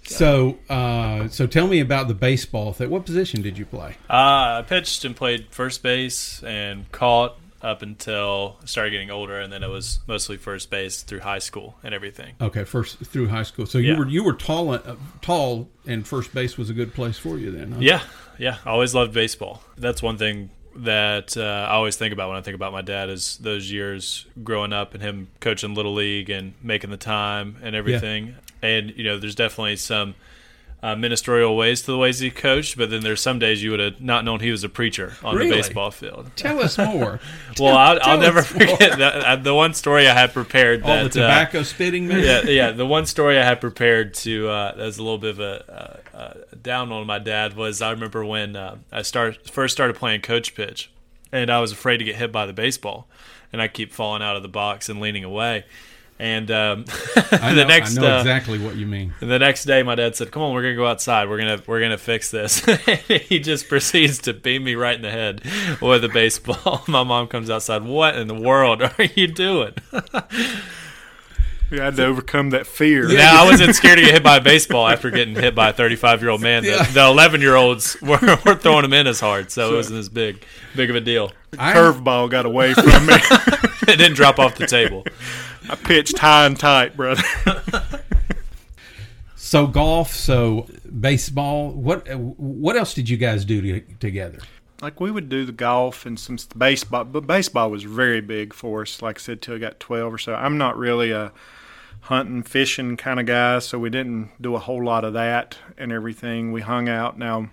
So, 0.06 0.60
uh, 0.70 1.28
so 1.28 1.46
tell 1.46 1.68
me 1.68 1.82
about 1.82 2.08
the 2.08 2.14
baseball 2.14 2.72
thing. 2.72 2.90
What 2.90 3.04
position 3.04 3.42
did 3.42 3.58
you 3.58 3.66
play? 3.66 3.98
Uh, 4.10 4.64
I 4.64 4.66
pitched 4.66 5.04
and 5.04 5.14
played 5.14 5.48
first 5.52 5.84
base 5.84 6.42
and 6.42 6.90
caught 6.94 7.38
up 7.62 7.82
until 7.82 8.58
I 8.62 8.66
started 8.66 8.92
getting 8.92 9.10
older, 9.12 9.40
and 9.40 9.52
then 9.52 9.64
it 9.64 9.70
was 9.70 10.00
mostly 10.08 10.38
first 10.38 10.70
base 10.70 11.02
through 11.02 11.20
high 11.22 11.40
school 11.40 11.76
and 11.84 11.94
everything. 11.94 12.36
Okay, 12.40 12.64
first 12.64 12.98
through 13.00 13.28
high 13.30 13.44
school. 13.44 13.66
So 13.66 13.78
you 13.78 13.94
Yeah. 13.94 14.00
were 14.00 14.08
you 14.08 14.24
were 14.24 14.34
tall, 14.34 14.72
uh, 14.72 14.96
tall, 15.22 15.70
and 15.86 16.08
first 16.08 16.34
base 16.34 16.58
was 16.58 16.70
a 16.70 16.74
good 16.74 16.94
place 16.94 17.18
for 17.18 17.38
you 17.38 17.52
then. 17.52 17.72
Huh? 17.74 17.78
Yeah, 17.82 18.02
yeah. 18.38 18.58
I 18.66 18.70
always 18.70 18.94
loved 18.94 19.14
baseball. 19.14 19.64
That's 19.78 20.02
one 20.04 20.18
thing 20.18 20.50
that 20.76 21.36
uh, 21.36 21.42
I 21.70 21.74
always 21.74 21.96
think 21.96 22.14
about 22.14 22.30
when 22.30 22.38
I 22.38 22.42
think 22.42 22.54
about 22.54 22.72
my 22.72 22.84
dad 22.84 23.10
is 23.10 23.38
those 23.38 23.72
years 23.72 24.28
growing 24.44 24.74
up 24.74 24.94
and 24.94 25.02
him 25.02 25.28
coaching 25.40 25.74
little 25.74 25.94
league 25.96 26.30
and 26.30 26.54
making 26.62 26.92
the 26.92 26.98
time 26.98 27.58
and 27.64 27.76
everything. 27.76 28.36
And 28.62 28.94
you 28.96 29.04
know, 29.04 29.18
there's 29.18 29.34
definitely 29.36 29.78
some 29.78 30.14
uh, 30.84 30.96
ministerial 30.96 31.58
ways 31.58 31.82
to 31.82 31.92
the 31.92 31.98
ways 31.98 32.20
he 32.20 32.30
coached, 32.30 32.78
but 32.78 32.90
then 32.92 33.02
there's 33.02 33.20
some 33.20 33.40
days 33.40 33.64
you 33.64 33.72
would 33.72 33.80
have 33.80 34.00
not 34.00 34.24
known 34.24 34.40
he 34.42 34.52
was 34.52 34.64
a 34.64 34.70
preacher 34.70 35.14
on 35.24 35.36
Really? 35.36 35.50
the 35.50 35.56
baseball 35.56 35.90
field. 35.92 36.30
Tell 36.36 36.60
us 36.60 36.78
more. 36.78 37.20
Well, 37.60 37.76
I'll, 37.76 37.98
I'll 38.04 38.20
never 38.20 38.44
forget 38.44 39.00
that, 39.00 39.16
uh, 39.16 39.36
the 39.38 39.56
one 39.56 39.74
story 39.74 40.08
I 40.08 40.14
had 40.14 40.32
prepared. 40.32 40.84
All 40.84 40.90
that, 40.90 41.12
the 41.12 41.24
uh, 41.24 41.28
tobacco 41.28 41.64
spitting 41.64 42.08
man. 42.08 42.24
yeah, 42.24 42.42
yeah. 42.44 42.72
The 42.72 42.86
one 42.86 43.08
story 43.08 43.40
I 43.40 43.44
had 43.44 43.60
prepared 43.60 44.14
to 44.16 44.48
uh, 44.48 44.76
that 44.76 44.86
was 44.86 45.00
a 45.00 45.02
little 45.04 45.18
bit 45.18 45.32
of 45.32 45.40
a 45.40 46.02
uh, 46.14 46.18
uh, 46.18 46.34
down 46.62 46.92
on 46.92 47.08
my 47.08 47.18
dad 47.18 47.56
was 47.56 47.82
I 47.82 47.90
remember 47.90 48.24
when 48.24 48.56
uh, 48.56 48.76
I 48.92 49.02
start 49.02 49.50
first 49.50 49.74
started 49.74 49.96
playing 49.96 50.22
coach 50.22 50.54
pitch, 50.54 50.92
and 51.32 51.50
I 51.50 51.60
was 51.60 51.72
afraid 51.72 51.98
to 51.98 52.04
get 52.04 52.18
hit 52.18 52.32
by 52.32 52.46
the 52.46 52.54
baseball, 52.54 53.08
and 53.52 53.60
I 53.60 53.68
keep 53.68 53.92
falling 53.92 54.22
out 54.22 54.36
of 54.36 54.44
the 54.44 54.48
box 54.50 54.88
and 54.88 55.00
leaning 55.02 55.24
away, 55.24 55.66
and 56.20 56.50
um, 56.50 56.86
the 57.16 57.54
know, 57.56 57.68
next 57.68 57.98
I 57.98 58.02
know 58.02 58.16
uh, 58.16 58.20
exactly 58.20 58.58
what 58.58 58.76
you 58.76 58.88
mean. 58.88 59.14
the 59.20 59.38
next 59.38 59.66
day, 59.66 59.84
my 59.84 59.96
dad 59.96 60.16
said, 60.16 60.32
"Come 60.32 60.42
on, 60.42 60.54
we're 60.54 60.64
gonna 60.64 60.76
go 60.76 60.88
outside. 60.88 61.30
We're 61.30 61.38
gonna 61.38 61.62
we're 61.68 61.80
gonna 61.80 61.98
fix 61.98 62.32
this." 62.32 62.66
he 63.08 63.40
just 63.40 63.68
proceeds 63.68 64.18
to 64.20 64.34
beam 64.34 64.64
me 64.64 64.76
right 64.76 64.96
in 64.96 65.04
the 65.04 65.12
head 65.12 65.42
with 65.82 66.04
a 66.04 66.10
baseball. 66.10 66.84
my 66.88 67.04
mom 67.04 67.28
comes 67.28 67.50
outside. 67.50 67.84
What 67.84 68.18
in 68.18 68.28
the 68.28 68.36
world 68.36 68.82
are 68.82 69.04
you 69.16 69.28
doing? 69.28 69.74
We 71.70 71.80
had 71.80 71.98
to 71.98 72.06
overcome 72.06 72.52
that 72.52 72.66
fear. 72.66 73.10
Yeah, 73.10 73.34
I 73.34 73.44
wasn't 73.46 73.76
scared 73.76 74.00
to 74.00 74.06
get 74.06 74.14
hit 74.14 74.24
by 74.24 74.38
a 74.38 74.42
baseball 74.42 74.88
after 74.88 75.12
getting 75.12 75.36
hit 75.36 75.54
by 75.54 75.70
a 75.70 75.74
35 75.74 76.22
year 76.22 76.32
old 76.32 76.42
man. 76.42 76.64
Yeah. 76.64 76.84
The 76.84 77.06
11 77.06 77.42
year 77.42 77.56
olds 77.56 78.02
were, 78.02 78.20
were 78.46 78.56
throwing 78.56 78.86
him 78.86 78.94
in 78.94 79.06
as 79.06 79.20
hard, 79.20 79.52
so 79.52 79.74
it 79.74 79.76
wasn't 79.76 80.00
as 80.00 80.08
big 80.10 80.46
big 80.76 80.90
of 80.90 80.96
a 80.96 81.02
deal. 81.02 81.32
Curveball 81.54 82.30
got 82.30 82.46
away 82.46 82.74
from 82.74 83.06
me. 83.06 83.16
It 83.88 83.98
didn't 83.98 84.16
drop 84.16 84.40
off 84.40 84.56
the 84.56 84.68
table. 84.68 85.06
I 85.70 85.76
pitched 85.76 86.18
high 86.20 86.46
and 86.46 86.60
tight, 86.60 86.96
brother. 86.96 87.24
so 89.36 89.68
golf, 89.68 90.14
so 90.14 90.68
baseball. 91.00 91.72
What 91.72 92.08
what 92.16 92.76
else 92.76 92.94
did 92.94 93.10
you 93.10 93.18
guys 93.18 93.46
do 93.46 93.62
to, 93.62 93.82
together? 94.00 94.40
like 94.82 95.00
we 95.00 95.12
would 95.12 95.30
do 95.30 95.46
the 95.46 95.52
golf 95.52 96.06
and 96.06 96.20
some 96.20 96.38
baseball, 96.58 97.04
but 97.04 97.26
baseball 97.26 97.72
was 97.72 97.84
very 97.84 98.22
big 98.22 98.54
for 98.54 98.84
us. 98.84 99.02
Like 99.02 99.18
I 99.18 99.22
said, 99.22 99.42
till 99.42 99.56
I 99.56 99.58
got 99.58 99.80
twelve 99.80 100.14
or 100.14 100.18
so. 100.18 100.36
I'm 100.36 100.58
not 100.58 100.78
really 100.78 101.12
a 101.12 101.32
hunting, 102.02 102.44
fishing 102.44 102.98
kind 102.98 103.20
of 103.20 103.26
guy, 103.26 103.60
so 103.60 103.80
we 103.80 103.90
didn't 103.90 104.32
do 104.42 104.56
a 104.56 104.60
whole 104.60 104.84
lot 104.84 105.04
of 105.04 105.14
that 105.14 105.58
and 105.78 105.92
everything. 105.92 106.52
We 106.52 106.62
hung 106.62 106.88
out. 106.88 107.18
Now, 107.18 107.50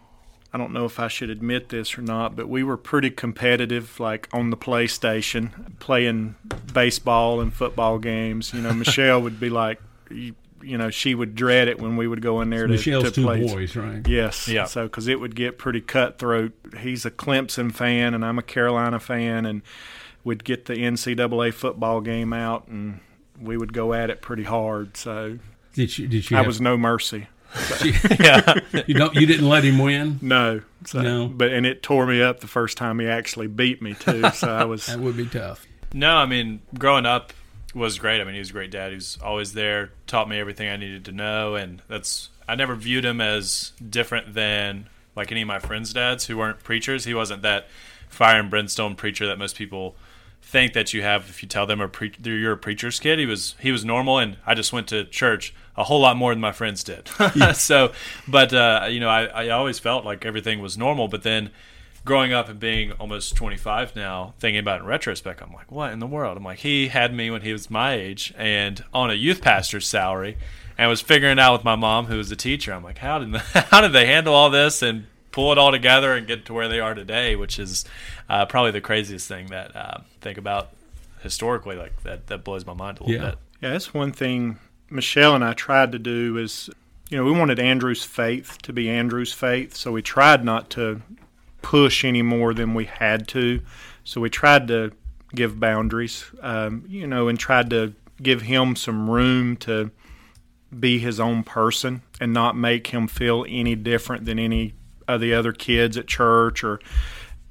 I 0.55 0.57
don't 0.57 0.73
know 0.73 0.85
if 0.85 1.01
I 1.01 1.09
should 1.09 1.31
admit 1.31 1.71
this 1.71 1.99
or 1.99 2.03
not, 2.03 2.37
but 2.37 2.49
we 2.49 2.63
were 2.63 2.77
pretty 2.77 3.11
competitive, 3.11 3.99
like 3.99 4.29
on 4.33 4.51
the 4.51 4.57
PlayStation, 4.57 5.77
playing 5.81 6.37
baseball 6.73 7.41
and 7.41 7.53
football 7.53 7.99
games. 7.99 8.55
You 8.55 8.63
know, 8.63 8.73
Michelle 8.85 9.21
would 9.21 9.41
be 9.41 9.51
like, 9.51 9.81
you, 10.13 10.37
you 10.63 10.79
know, 10.79 10.91
she 10.91 11.13
would 11.17 11.35
dread 11.35 11.67
it 11.67 11.81
when 11.81 11.97
we 11.97 12.07
would 12.07 12.23
go 12.23 12.41
in 12.41 12.51
there 12.51 12.69
to, 12.69 12.73
Michelle's 12.75 13.05
to 13.07 13.11
two 13.11 13.25
play. 13.25 13.45
boys, 13.45 13.75
right? 13.75 14.07
Yes. 14.07 14.47
Yeah. 14.47 14.67
So, 14.67 14.85
because 14.85 15.09
it 15.09 15.19
would 15.19 15.35
get 15.35 15.59
pretty 15.59 15.81
cutthroat. 15.81 16.53
He's 16.79 17.05
a 17.05 17.11
Clemson 17.11 17.75
fan, 17.75 18.15
and 18.15 18.25
I'm 18.25 18.39
a 18.39 18.43
Carolina 18.43 19.01
fan, 19.01 19.47
and 19.47 19.63
we'd 20.23 20.45
get 20.45 20.67
the 20.67 20.75
NCAA 20.75 21.53
football 21.53 22.01
game 22.01 22.33
out, 22.33 22.69
and 22.69 23.01
we 23.41 23.57
would 23.57 23.73
go 23.73 23.93
at 23.93 24.09
it 24.09 24.23
pretty 24.23 24.45
hard. 24.45 24.97
So, 24.97 25.41
Did 25.73 25.91
she? 25.91 26.07
Did 26.07 26.23
she? 26.25 26.37
I 26.37 26.39
have- 26.39 26.47
was 26.47 26.61
no 26.61 26.77
mercy. 26.77 27.27
Yeah, 28.21 28.61
You 28.87 28.95
don't. 28.95 29.15
You 29.15 29.27
didn't 29.27 29.49
let 29.49 29.65
him 29.65 29.79
win. 29.79 30.19
No. 30.23 30.63
So, 30.87 31.01
No. 31.01 31.29
But 31.29 31.53
and 31.53 31.65
it 31.67 31.83
tore 31.83 32.07
me 32.07 32.23
up 32.23 32.41
the 32.41 32.47
first 32.49 32.77
time 32.77 32.99
he 32.99 33.07
actually 33.07 33.47
beat 33.47 33.81
me 33.83 33.95
too. 33.95 34.29
So 34.31 34.53
I 34.55 34.65
was. 34.65 34.87
That 34.95 34.99
would 35.01 35.17
be 35.17 35.27
tough. 35.27 35.67
no, 35.93 36.17
I 36.17 36.27
mean 36.27 36.61
growing 36.79 37.07
up 37.07 37.33
was 37.75 37.99
great. 37.99 38.21
I 38.21 38.25
mean 38.25 38.35
he 38.35 38.41
was 38.41 38.51
a 38.51 38.53
great 38.53 38.71
dad. 38.71 38.91
He 38.91 38.97
was 38.97 39.19
always 39.23 39.53
there, 39.55 39.91
taught 40.07 40.29
me 40.29 40.39
everything 40.39 40.69
I 40.69 40.77
needed 40.77 41.05
to 41.07 41.13
know, 41.13 41.55
and 41.55 41.83
that's 41.89 42.31
I 42.49 42.55
never 42.55 42.75
viewed 42.75 43.05
him 43.05 43.21
as 43.21 43.73
different 43.89 44.35
than 44.35 44.89
like 45.17 45.31
any 45.33 45.43
of 45.43 45.49
my 45.49 45.59
friends' 45.61 45.93
dads 45.93 46.27
who 46.27 46.37
weren't 46.37 46.63
preachers. 46.63 47.05
He 47.05 47.15
wasn't 47.15 47.43
that 47.43 47.69
fire 48.09 48.39
and 48.41 48.51
brimstone 48.51 48.95
preacher 48.95 49.27
that 49.27 49.39
most 49.39 49.57
people 49.57 49.97
think 50.45 50.75
that 50.75 50.93
you 50.93 51.03
have 51.03 51.29
if 51.29 51.43
you 51.43 51.49
tell 51.49 51.67
them 51.67 51.81
a 51.81 51.89
pre- 51.89 52.13
you're 52.23 52.53
a 52.53 52.57
preacher's 52.57 53.01
kid. 53.01 53.19
He 53.19 53.27
was 53.27 53.55
he 53.61 53.73
was 53.73 53.85
normal, 53.85 54.19
and 54.19 54.37
I 54.47 54.55
just 54.55 54.73
went 54.73 54.89
to 54.89 55.05
church 55.05 55.55
a 55.77 55.85
whole 55.85 56.01
lot 56.01 56.17
more 56.17 56.33
than 56.33 56.41
my 56.41 56.53
friends 56.53 56.85
did. 56.85 57.09
so, 57.55 57.93
but 58.29 58.53
uh, 58.53 58.87
you 58.89 59.01
know, 59.01 59.09
I, 59.09 59.25
I 59.25 59.49
always 59.49 59.79
felt 59.79 60.05
like 60.05 60.25
everything 60.25 60.61
was 60.61 60.79
normal. 60.79 61.09
But 61.09 61.23
then, 61.23 61.51
growing 62.05 62.33
up 62.33 62.49
and 62.49 62.61
being 62.61 62.93
almost 62.93 63.35
25 63.35 63.97
now, 63.97 64.35
thinking 64.39 64.61
about 64.61 64.81
it 64.81 64.83
in 64.83 64.87
retrospect, 64.87 65.43
I'm 65.43 65.53
like, 65.53 65.73
what 65.73 65.93
in 65.93 65.99
the 65.99 66.07
world? 66.07 66.37
I'm 66.37 66.45
like, 66.45 66.61
he 66.61 66.89
had 66.89 67.13
me 67.13 67.31
when 67.31 67.43
he 67.43 67.53
was 67.53 67.71
my 67.71 67.95
age 67.95 68.33
and 68.37 68.85
on 68.93 69.11
a 69.11 69.15
youth 69.15 69.41
pastor's 69.43 69.87
salary, 69.87 70.37
and 70.77 70.91
was 70.91 71.01
figuring 71.01 71.39
out 71.39 71.53
with 71.55 71.65
my 71.65 71.77
mom, 71.77 72.07
who 72.07 72.17
was 72.17 72.31
a 72.31 72.37
teacher. 72.37 72.73
I'm 72.73 72.85
like, 72.85 72.99
how 72.99 73.19
did 73.19 73.35
how 73.71 73.81
did 73.81 73.93
they 73.93 74.07
handle 74.07 74.35
all 74.35 74.51
this 74.51 74.83
and 74.83 75.07
pull 75.35 75.51
it 75.51 75.59
all 75.59 75.73
together 75.73 76.13
and 76.13 76.29
get 76.29 76.45
to 76.47 76.55
where 76.55 76.69
they 76.69 76.79
are 76.79 76.95
today, 76.95 77.35
which 77.35 77.59
is 77.59 77.85
uh, 78.29 78.47
probably 78.47 78.71
the 78.71 78.81
craziest 78.81 79.27
thing 79.27 79.47
that 79.47 79.75
uh, 79.75 79.99
think 80.21 80.39
about 80.39 80.69
historically. 81.23 81.75
Like 81.75 82.01
that, 82.05 82.29
that 82.29 82.45
blows 82.45 82.65
my 82.65 82.73
mind 82.73 83.01
a 83.01 83.03
little 83.03 83.21
Yeah. 83.21 83.31
bit. 83.31 83.39
Yeah, 83.61 83.71
that's 83.71 83.93
one 83.93 84.13
thing 84.13 84.59
Michelle 84.91 85.35
and 85.35 85.43
I 85.45 85.53
tried 85.55 85.91
to 85.93 85.99
do 85.99 86.37
is, 86.37 86.71
you 87.11 87.17
know, 87.17 87.25
we 87.25 87.33
wanted 87.33 87.59
Andrew's 87.59 88.05
faith 88.05 88.59
to 88.63 88.73
be 88.73 88.89
Andrew's 88.89 89.33
faith, 89.33 89.75
so 89.75 89.91
we 89.91 90.03
tried 90.03 90.45
not 90.45 90.71
to 90.71 91.03
push 91.63 92.05
any 92.05 92.23
more 92.23 92.55
than 92.55 92.73
we 92.75 92.85
had 92.85 93.27
to. 93.29 93.61
So 94.05 94.21
we 94.21 94.31
tried 94.31 94.69
to 94.69 94.93
give 95.35 95.59
boundaries, 95.59 96.27
um, 96.43 96.85
you 96.87 97.09
know, 97.09 97.27
and 97.27 97.37
tried 97.39 97.71
to 97.71 97.95
give 98.23 98.43
him 98.43 98.77
some 98.77 99.11
room 99.11 99.57
to 99.57 99.91
be 100.79 100.99
his 101.01 101.19
own 101.19 101.43
person 101.43 102.03
and 102.21 102.33
not 102.33 102.57
make 102.57 102.89
him 102.89 103.09
feel 103.09 103.45
any 103.49 103.75
different 103.75 104.27
than 104.27 104.39
any 104.39 104.75
of 105.09 105.21
the 105.21 105.35
other 105.35 105.53
kids 105.53 105.97
at 105.97 106.07
church 106.07 106.63
or 106.65 106.81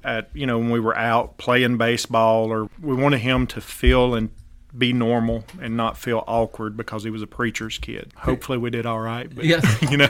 at 0.02 0.28
you 0.34 0.46
know 0.46 0.58
when 0.58 0.70
we 0.70 0.80
were 0.80 0.96
out 0.96 1.38
playing 1.38 1.76
baseball 1.78 2.50
or 2.52 2.68
we 2.80 2.94
wanted 2.94 3.18
him 3.20 3.46
to 3.48 3.60
feel 3.60 4.14
and 4.14 4.30
be 4.76 4.92
normal 4.92 5.44
and 5.60 5.76
not 5.76 5.96
feel 5.96 6.24
awkward 6.26 6.76
because 6.76 7.04
he 7.04 7.10
was 7.10 7.22
a 7.22 7.26
preacher's 7.26 7.78
kid. 7.78 8.12
Hopefully 8.16 8.58
we 8.58 8.70
did 8.70 8.86
all 8.86 8.98
right. 9.00 9.32
But, 9.34 9.44
Yes. 9.44 9.64
you 9.90 9.96
know. 9.96 10.08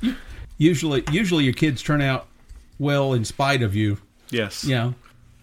Usually, 0.60 1.04
usually 1.12 1.44
your 1.44 1.52
kids 1.52 1.82
turn 1.82 2.00
out 2.00 2.26
well 2.80 3.12
in 3.12 3.24
spite 3.24 3.62
of 3.62 3.74
you. 3.76 3.98
yes. 4.30 4.64
Yeah. 4.64 4.92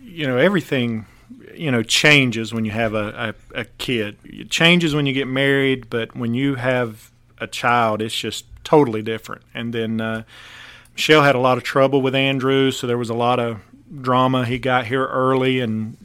you 0.01 0.27
know 0.27 0.38
everything 0.38 1.06
you 1.54 1.72
know 1.72 1.82
changes 1.84 2.54
when 2.54 2.65
you 2.65 2.72
have 2.72 2.94
a, 2.94 3.34
a, 3.56 3.62
a 3.62 3.65
kid 3.77 4.18
it 4.25 4.50
changes 4.50 4.94
when 4.94 5.06
you 5.06 5.13
get 5.13 5.27
married 5.27 5.89
but 5.89 6.15
when 6.15 6.34
you 6.34 6.56
have 6.56 7.12
a 7.39 7.48
child 7.48 8.01
it's 8.01 8.15
just 8.15 8.46
totally 8.63 9.01
different 9.01 9.42
and 9.54 9.74
then 9.74 10.00
uh, 10.01 10.24
michelle 10.96 11.24
had 11.24 11.36
a 11.36 11.40
lot 11.40 11.58
of 11.58 11.64
trouble 11.64 12.02
with 12.02 12.16
andrew 12.16 12.72
so 12.72 12.88
there 12.88 12.98
was 12.98 13.10
a 13.10 13.14
lot 13.14 13.40
of 13.40 13.60
drama 14.02 14.46
he 14.46 14.58
got 14.58 14.86
here 14.88 15.06
early 15.06 15.60
and 15.60 15.96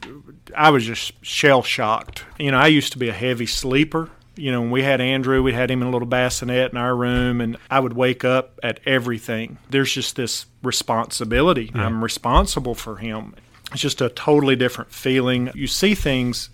i 0.55 0.69
was 0.69 0.85
just 0.85 1.13
shell 1.25 1.63
shocked 1.63 2.23
you 2.37 2.51
know 2.51 2.59
i 2.59 2.67
used 2.67 2.91
to 2.91 2.99
be 2.99 3.09
a 3.09 3.13
heavy 3.13 3.45
sleeper 3.45 4.09
you 4.35 4.51
know, 4.51 4.61
when 4.61 4.71
we 4.71 4.81
had 4.81 5.01
Andrew, 5.01 5.43
we 5.43 5.53
had 5.53 5.69
him 5.69 5.81
in 5.81 5.87
a 5.87 5.91
little 5.91 6.07
bassinet 6.07 6.71
in 6.71 6.77
our 6.77 6.95
room, 6.95 7.41
and 7.41 7.57
I 7.69 7.79
would 7.79 7.93
wake 7.93 8.23
up 8.23 8.59
at 8.63 8.79
everything. 8.85 9.57
There's 9.69 9.91
just 9.91 10.15
this 10.15 10.45
responsibility. 10.63 11.69
I'm 11.75 12.03
responsible 12.03 12.73
for 12.73 12.97
him. 12.97 13.35
It's 13.71 13.81
just 13.81 14.01
a 14.01 14.09
totally 14.09 14.55
different 14.55 14.91
feeling. 14.91 15.51
You 15.53 15.67
see 15.67 15.95
things 15.95 16.49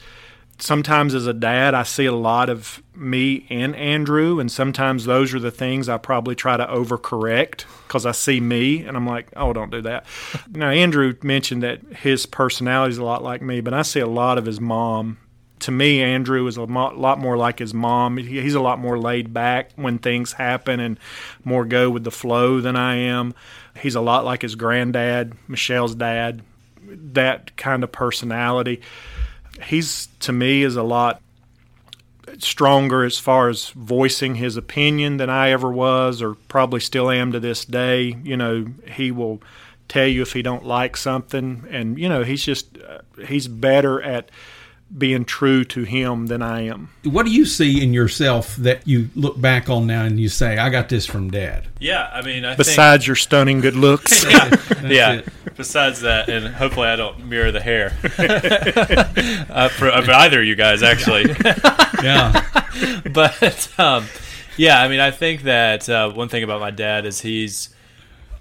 sometimes 0.60 1.14
as 1.14 1.28
a 1.28 1.34
dad, 1.34 1.74
I 1.74 1.84
see 1.84 2.06
a 2.06 2.12
lot 2.12 2.50
of 2.50 2.82
me 2.96 3.46
and 3.50 3.76
Andrew, 3.76 4.40
and 4.40 4.52
sometimes 4.52 5.06
those 5.06 5.34
are 5.34 5.40
the 5.40 5.52
things 5.52 5.88
I 5.90 5.98
probably 5.98 6.36
try 6.36 6.58
to 6.58 6.66
overcorrect 6.66 7.66
because 7.88 8.06
I 8.06 8.12
see 8.12 8.40
me 8.40 8.84
and 8.84 8.98
I'm 8.98 9.06
like, 9.08 9.28
oh, 9.36 9.54
don't 9.54 9.72
do 9.72 9.82
that. 9.84 10.06
now, 10.52 10.70
Andrew 10.70 11.16
mentioned 11.22 11.64
that 11.64 11.82
his 11.98 12.26
personality 12.26 12.92
is 12.92 12.98
a 12.98 13.04
lot 13.04 13.24
like 13.24 13.42
me, 13.42 13.62
but 13.62 13.74
I 13.74 13.82
see 13.84 14.00
a 14.00 14.08
lot 14.08 14.38
of 14.38 14.46
his 14.46 14.60
mom. 14.60 15.18
To 15.62 15.72
me, 15.72 16.02
Andrew 16.04 16.46
is 16.46 16.58
a 16.58 16.68
mo- 16.68 16.94
lot 16.96 17.18
more 17.20 17.36
like 17.36 17.60
his 17.60 17.74
mom. 17.74 18.18
He- 18.18 18.42
He's 18.42 18.54
a 18.56 18.62
lot 18.62 18.80
more 18.80 18.98
laid 19.00 19.34
back 19.34 19.72
when 19.76 19.98
things 19.98 20.34
happen 20.34 20.80
and 20.80 21.00
more 21.44 21.66
go 21.66 21.90
with 21.90 22.04
the 22.04 22.12
flow 22.12 22.62
than 22.62 22.76
I 22.76 22.96
am. 22.96 23.34
He's 23.80 23.96
a 23.96 24.02
lot 24.02 24.24
like 24.26 24.42
his 24.44 24.56
granddad, 24.56 25.34
Michelle's 25.48 25.96
dad, 25.96 26.42
that 26.84 27.56
kind 27.58 27.84
of 27.84 27.92
personality 27.92 28.82
he's 29.64 30.08
to 30.22 30.32
me 30.32 30.64
is 30.64 30.76
a 30.76 30.84
lot 30.84 31.22
stronger 32.40 33.04
as 33.04 33.18
far 33.18 33.50
as 33.50 33.70
voicing 33.70 34.36
his 34.36 34.58
opinion 34.58 35.18
than 35.18 35.30
I 35.30 35.52
ever 35.52 35.72
was 35.72 36.22
or 36.22 36.36
probably 36.36 36.80
still 36.80 37.10
am 37.10 37.32
to 37.32 37.40
this 37.40 37.66
day. 37.66 38.18
You 38.24 38.38
know, 38.38 38.68
he 38.86 39.12
will 39.12 39.42
tell 39.88 40.08
you 40.08 40.22
if 40.22 40.34
he 40.34 40.42
don't 40.42 40.66
like 40.66 40.98
something 40.98 41.66
and 41.70 41.98
you 41.98 42.10
know, 42.10 42.24
he's 42.24 42.44
just 42.44 42.78
uh, 42.78 43.00
he's 43.26 43.48
better 43.48 44.02
at 44.02 44.30
being 44.96 45.26
true 45.26 45.64
to 45.66 45.84
him 45.84 46.28
than 46.28 46.42
I 46.42 46.62
am. 46.62 46.90
What 47.04 47.26
do 47.26 47.32
you 47.32 47.46
see 47.46 47.82
in 47.84 47.94
yourself 47.94 48.56
that 48.58 48.88
you 48.88 49.10
look 49.16 49.40
back 49.40 49.70
on 49.70 49.88
now 49.88 50.04
and 50.04 50.20
you 50.20 50.30
say, 50.30 50.58
"I 50.58 50.70
got 50.70 50.90
this 50.90 51.06
from 51.06 51.30
Dad"? 51.30 51.68
Yeah, 51.80 52.10
I 52.14 52.22
mean, 52.22 52.46
I 52.46 52.50
think 52.50 52.58
Besides 52.60 53.06
your 53.06 53.16
stunning 53.16 53.60
good 53.60 53.76
looks. 53.76 54.24
That's 54.26 54.84
yeah. 54.84 55.22
Besides 55.56 56.02
that, 56.02 56.30
and 56.30 56.48
hopefully 56.48 56.88
I 56.88 56.96
don't 56.96 57.28
mirror 57.28 57.52
the 57.52 57.60
hair 57.60 57.88
uh, 59.50 59.70
for, 59.70 59.90
for 59.90 60.12
either 60.12 60.42
of 60.42 60.46
you 60.46 60.56
guys, 60.56 60.84
actually. 60.84 61.36
Yeah. 62.04 62.46
but 63.12 63.80
um, 63.80 64.06
yeah, 64.56 64.80
I 64.80 64.88
mean, 64.88 65.00
I 65.00 65.10
think 65.10 65.44
that 65.44 65.90
uh, 65.90 66.12
one 66.12 66.30
thing 66.30 66.44
about 66.44 66.60
my 66.60 66.70
dad 66.70 67.08
is 67.08 67.22
he's 67.22 67.70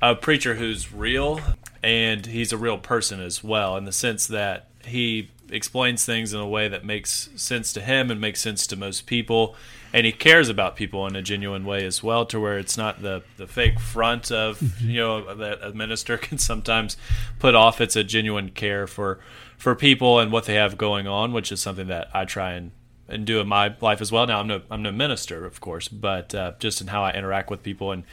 a 0.03 0.15
preacher 0.15 0.57
who's 0.57 0.93
real, 0.93 1.41
and 1.83 2.27
he's 2.27 2.53
a 2.53 2.59
real 2.59 2.77
person 2.77 3.19
as 3.19 3.43
well, 3.43 3.79
in 3.79 3.87
the 3.87 3.93
sense 3.93 4.27
that 4.27 4.69
he 4.85 5.31
explains 5.51 6.05
things 6.05 6.33
in 6.33 6.41
a 6.41 6.47
way 6.47 6.69
that 6.69 6.85
makes 6.85 7.29
sense 7.37 7.73
to 7.73 7.81
him 7.81 8.11
and 8.11 8.21
makes 8.21 8.41
sense 8.41 8.67
to 8.67 8.77
most 8.77 9.07
people, 9.07 9.55
and 9.93 10.07
he 10.07 10.13
cares 10.13 10.49
about 10.49 10.77
people 10.77 11.07
in 11.07 11.17
a 11.17 11.23
genuine 11.23 11.65
way 11.65 11.85
as 11.85 12.03
well, 12.03 12.27
to 12.27 12.41
where 12.41 12.59
it's 12.59 12.77
not 12.77 13.03
the 13.03 13.23
the 13.37 13.47
fake 13.47 13.79
front 13.79 14.31
of 14.31 14.81
you 14.81 14.99
know 14.99 15.35
that 15.35 15.63
a 15.63 15.73
minister 15.73 16.17
can 16.19 16.39
sometimes 16.39 16.97
put 17.39 17.55
off. 17.55 17.81
It's 17.81 17.97
a 17.97 18.05
genuine 18.05 18.51
care 18.51 18.87
for 18.87 19.21
for 19.57 19.75
people 19.75 20.19
and 20.19 20.31
what 20.31 20.45
they 20.45 20.55
have 20.55 20.77
going 20.77 21.07
on, 21.07 21.33
which 21.33 21.51
is 21.51 21.61
something 21.61 21.87
that 21.89 22.09
I 22.15 22.25
try 22.25 22.53
and 22.53 22.73
and 23.09 23.25
do 23.25 23.41
in 23.41 23.47
my 23.47 23.75
life 23.81 24.01
as 24.01 24.11
well. 24.11 24.27
Now 24.27 24.41
I'm 24.41 24.47
no 24.47 24.63
I'm 24.71 24.83
no 24.83 24.93
minister, 24.93 25.45
of 25.45 25.61
course, 25.61 25.89
but 25.89 26.35
uh, 26.35 26.53
just 26.59 26.81
in 26.81 26.89
how 26.89 27.03
I 27.03 27.13
interact 27.13 27.51
with 27.51 27.63
people 27.63 27.93
and 27.93 28.05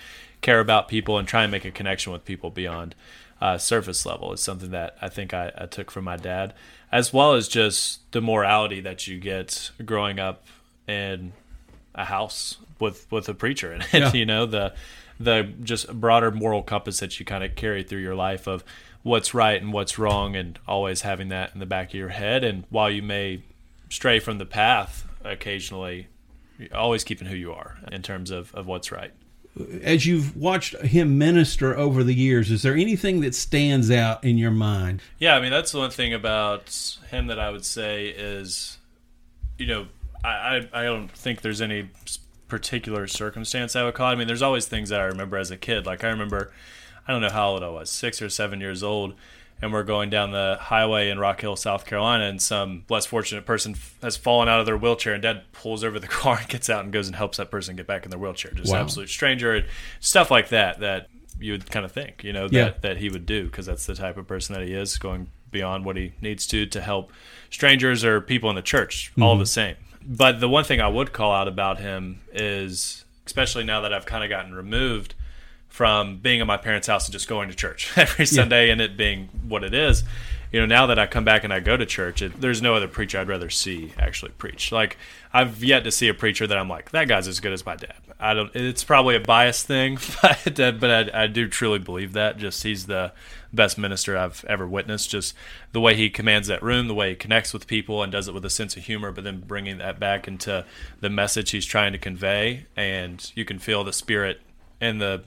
care 0.41 0.59
about 0.59 0.87
people 0.87 1.17
and 1.17 1.27
try 1.27 1.43
and 1.43 1.51
make 1.51 1.65
a 1.65 1.71
connection 1.71 2.11
with 2.11 2.25
people 2.25 2.49
beyond 2.49 2.95
uh, 3.43 3.57
surface 3.57 4.05
level 4.05 4.31
is 4.31 4.39
something 4.39 4.71
that 4.71 4.95
I 5.01 5.09
think 5.09 5.33
I, 5.33 5.51
I 5.57 5.65
took 5.65 5.91
from 5.91 6.05
my 6.05 6.15
dad, 6.15 6.53
as 6.93 7.11
well 7.11 7.33
as 7.33 7.49
just 7.49 8.09
the 8.13 8.21
morality 8.21 8.79
that 8.79 9.05
you 9.05 9.19
get 9.19 9.69
growing 9.83 10.17
up 10.17 10.45
in 10.87 11.33
a 11.93 12.05
house 12.05 12.57
with 12.79 13.05
with 13.11 13.27
a 13.27 13.33
preacher 13.33 13.73
in 13.73 13.81
it. 13.81 13.93
Yeah. 13.93 14.11
You 14.13 14.25
know 14.25 14.45
the 14.45 14.73
the 15.19 15.53
just 15.61 15.91
broader 15.91 16.31
moral 16.31 16.63
compass 16.63 17.01
that 17.01 17.19
you 17.19 17.25
kind 17.25 17.43
of 17.43 17.55
carry 17.55 17.83
through 17.83 17.99
your 17.99 18.15
life 18.15 18.47
of 18.47 18.63
what's 19.03 19.33
right 19.33 19.61
and 19.61 19.73
what's 19.73 19.99
wrong, 19.99 20.37
and 20.37 20.57
always 20.65 21.01
having 21.01 21.27
that 21.27 21.53
in 21.53 21.59
the 21.59 21.65
back 21.65 21.89
of 21.89 21.95
your 21.95 22.09
head. 22.09 22.45
And 22.45 22.63
while 22.69 22.89
you 22.89 23.01
may 23.01 23.43
stray 23.89 24.19
from 24.19 24.37
the 24.37 24.45
path 24.45 25.05
occasionally, 25.25 26.07
always 26.73 27.03
keeping 27.03 27.27
who 27.27 27.35
you 27.35 27.51
are 27.51 27.77
in 27.91 28.03
terms 28.03 28.31
of, 28.31 28.55
of 28.55 28.67
what's 28.67 28.89
right. 28.89 29.11
As 29.83 30.05
you've 30.05 30.35
watched 30.35 30.75
him 30.77 31.17
minister 31.17 31.77
over 31.77 32.03
the 32.03 32.15
years, 32.15 32.49
is 32.49 32.63
there 32.63 32.73
anything 32.75 33.21
that 33.21 33.35
stands 33.35 33.91
out 33.91 34.23
in 34.23 34.37
your 34.37 34.51
mind? 34.51 35.01
Yeah, 35.19 35.35
I 35.35 35.41
mean 35.41 35.51
that's 35.51 35.71
the 35.71 35.77
one 35.77 35.91
thing 35.91 36.13
about 36.13 36.97
him 37.11 37.27
that 37.27 37.39
I 37.39 37.51
would 37.51 37.65
say 37.65 38.07
is, 38.07 38.79
you 39.57 39.67
know, 39.67 39.87
I 40.23 40.67
I, 40.73 40.83
don't 40.83 41.11
think 41.11 41.41
there's 41.41 41.61
any 41.61 41.89
particular 42.47 43.07
circumstance 43.07 43.75
I 43.75 43.83
would 43.83 43.93
call. 43.93 44.09
it. 44.09 44.13
I 44.13 44.15
mean, 44.15 44.27
there's 44.27 44.41
always 44.41 44.65
things 44.65 44.89
that 44.89 44.99
I 44.99 45.05
remember 45.05 45.37
as 45.37 45.51
a 45.51 45.57
kid. 45.57 45.85
Like 45.85 46.03
I 46.03 46.09
remember, 46.09 46.51
I 47.07 47.11
don't 47.11 47.21
know 47.21 47.29
how 47.29 47.49
old 47.49 47.63
I 47.63 47.69
was, 47.69 47.89
six 47.89 48.21
or 48.21 48.29
seven 48.29 48.59
years 48.59 48.81
old, 48.81 49.13
and 49.63 49.71
we're 49.71 49.83
going 49.83 50.09
down 50.09 50.31
the 50.31 50.57
highway 50.59 51.09
in 51.09 51.17
Rock 51.17 51.39
Hill, 51.39 51.55
South 51.55 51.85
Carolina, 51.85 52.25
and 52.25 52.41
some 52.41 52.83
less 52.89 53.05
fortunate 53.05 53.45
person 53.45 53.71
f- 53.71 53.95
has 54.01 54.17
fallen 54.17 54.49
out 54.49 54.59
of 54.59 54.65
their 54.65 54.75
wheelchair, 54.77 55.13
and 55.13 55.23
Dad 55.23 55.43
pulls 55.53 55.85
over 55.85 55.99
the 56.01 56.07
car 56.21 56.39
and 56.39 56.49
gets 56.49 56.69
out 56.69 56.83
and 56.83 56.91
goes 56.91 57.07
and 57.07 57.15
helps 57.15 57.37
that 57.37 57.49
person 57.49 57.77
get 57.77 57.87
back 57.87 58.03
in 58.03 58.09
their 58.09 58.19
wheelchair. 58.19 58.51
Just 58.51 58.69
Wow. 58.73 58.79
an 58.79 58.83
absolute 58.83 59.07
stranger, 59.07 59.53
and 59.55 59.65
stuff 60.01 60.29
like 60.29 60.49
that. 60.49 60.81
That 60.81 61.07
you 61.39 61.53
would 61.53 61.71
kind 61.71 61.85
of 61.85 61.93
think, 61.93 62.25
you 62.25 62.33
know, 62.33 62.49
that 62.49 62.53
Yeah. 62.53 62.73
that 62.81 62.97
he 62.97 63.09
would 63.09 63.25
do 63.25 63.45
because 63.45 63.65
that's 63.65 63.85
the 63.85 63.95
type 63.95 64.17
of 64.17 64.27
person 64.27 64.53
that 64.53 64.67
he 64.67 64.73
is, 64.73 64.97
going 64.97 65.27
beyond 65.49 65.85
what 65.85 65.95
he 65.95 66.11
needs 66.19 66.45
to 66.47 66.65
to 66.65 66.81
help 66.81 67.13
strangers 67.49 68.03
or 68.03 68.19
people 68.19 68.49
in 68.49 68.57
the 68.57 68.61
church, 68.61 69.13
all 69.21 69.31
mm-hmm. 69.33 69.39
the 69.39 69.45
same. 69.45 69.75
But 70.05 70.41
the 70.41 70.49
one 70.49 70.65
thing 70.65 70.81
I 70.81 70.89
would 70.89 71.13
call 71.13 71.31
out 71.31 71.47
about 71.47 71.79
him 71.79 72.19
is, 72.33 73.05
especially 73.25 73.63
now 73.63 73.79
that 73.79 73.93
I've 73.93 74.05
kind 74.05 74.25
of 74.25 74.29
gotten 74.29 74.53
removed 74.53 75.15
from 75.73 76.17
being 76.17 76.39
in 76.39 76.45
my 76.45 76.55
parents' 76.55 76.85
house 76.85 77.07
and 77.07 77.13
just 77.13 77.27
going 77.27 77.49
to 77.49 77.55
church 77.55 77.91
every 77.97 78.27
Sunday 78.27 78.69
and 78.69 78.79
it 78.79 78.95
being 78.95 79.27
what 79.47 79.63
it 79.63 79.73
is. 79.73 80.03
You 80.51 80.59
know, 80.59 80.67
now 80.67 80.85
that 80.85 80.99
I 80.99 81.07
come 81.07 81.23
back 81.23 81.43
and 81.43 81.51
I 81.51 81.61
go 81.61 81.75
to 81.75 81.83
church, 81.83 82.21
it, 82.21 82.39
there's 82.39 82.61
no 82.61 82.75
other 82.75 82.87
preacher 82.87 83.17
I'd 83.17 83.27
rather 83.27 83.49
see 83.49 83.91
actually 83.97 84.33
preach. 84.33 84.71
Like 84.71 84.99
I've 85.33 85.63
yet 85.63 85.83
to 85.85 85.91
see 85.91 86.09
a 86.09 86.13
preacher 86.13 86.45
that 86.45 86.55
I'm 86.55 86.69
like, 86.69 86.91
that 86.91 87.07
guy's 87.07 87.27
as 87.27 87.39
good 87.39 87.53
as 87.53 87.65
my 87.65 87.75
dad. 87.75 87.95
I 88.19 88.35
don't. 88.35 88.55
It's 88.55 88.83
probably 88.83 89.15
a 89.15 89.19
biased 89.19 89.65
thing, 89.65 89.97
but 90.21 90.59
uh, 90.59 90.73
but 90.73 91.15
I, 91.15 91.23
I 91.23 91.25
do 91.27 91.47
truly 91.47 91.79
believe 91.79 92.13
that. 92.13 92.37
Just 92.37 92.61
he's 92.61 92.85
the 92.85 93.11
best 93.51 93.79
minister 93.79 94.15
I've 94.15 94.45
ever 94.47 94.67
witnessed. 94.67 95.09
Just 95.09 95.33
the 95.71 95.81
way 95.81 95.95
he 95.95 96.11
commands 96.11 96.49
that 96.49 96.61
room, 96.61 96.87
the 96.87 96.93
way 96.93 97.09
he 97.09 97.15
connects 97.15 97.51
with 97.51 97.65
people 97.65 98.03
and 98.03 98.11
does 98.11 98.27
it 98.27 98.35
with 98.35 98.45
a 98.45 98.49
sense 98.51 98.77
of 98.77 98.83
humor, 98.83 99.11
but 99.11 99.23
then 99.23 99.39
bringing 99.39 99.79
that 99.79 99.99
back 99.99 100.27
into 100.27 100.65
the 100.99 101.09
message 101.09 101.49
he's 101.49 101.65
trying 101.65 101.93
to 101.93 101.97
convey, 101.97 102.67
and 102.75 103.31
you 103.33 103.43
can 103.43 103.57
feel 103.57 103.83
the 103.83 103.91
spirit 103.91 104.39
in 104.79 104.99
the 104.99 105.23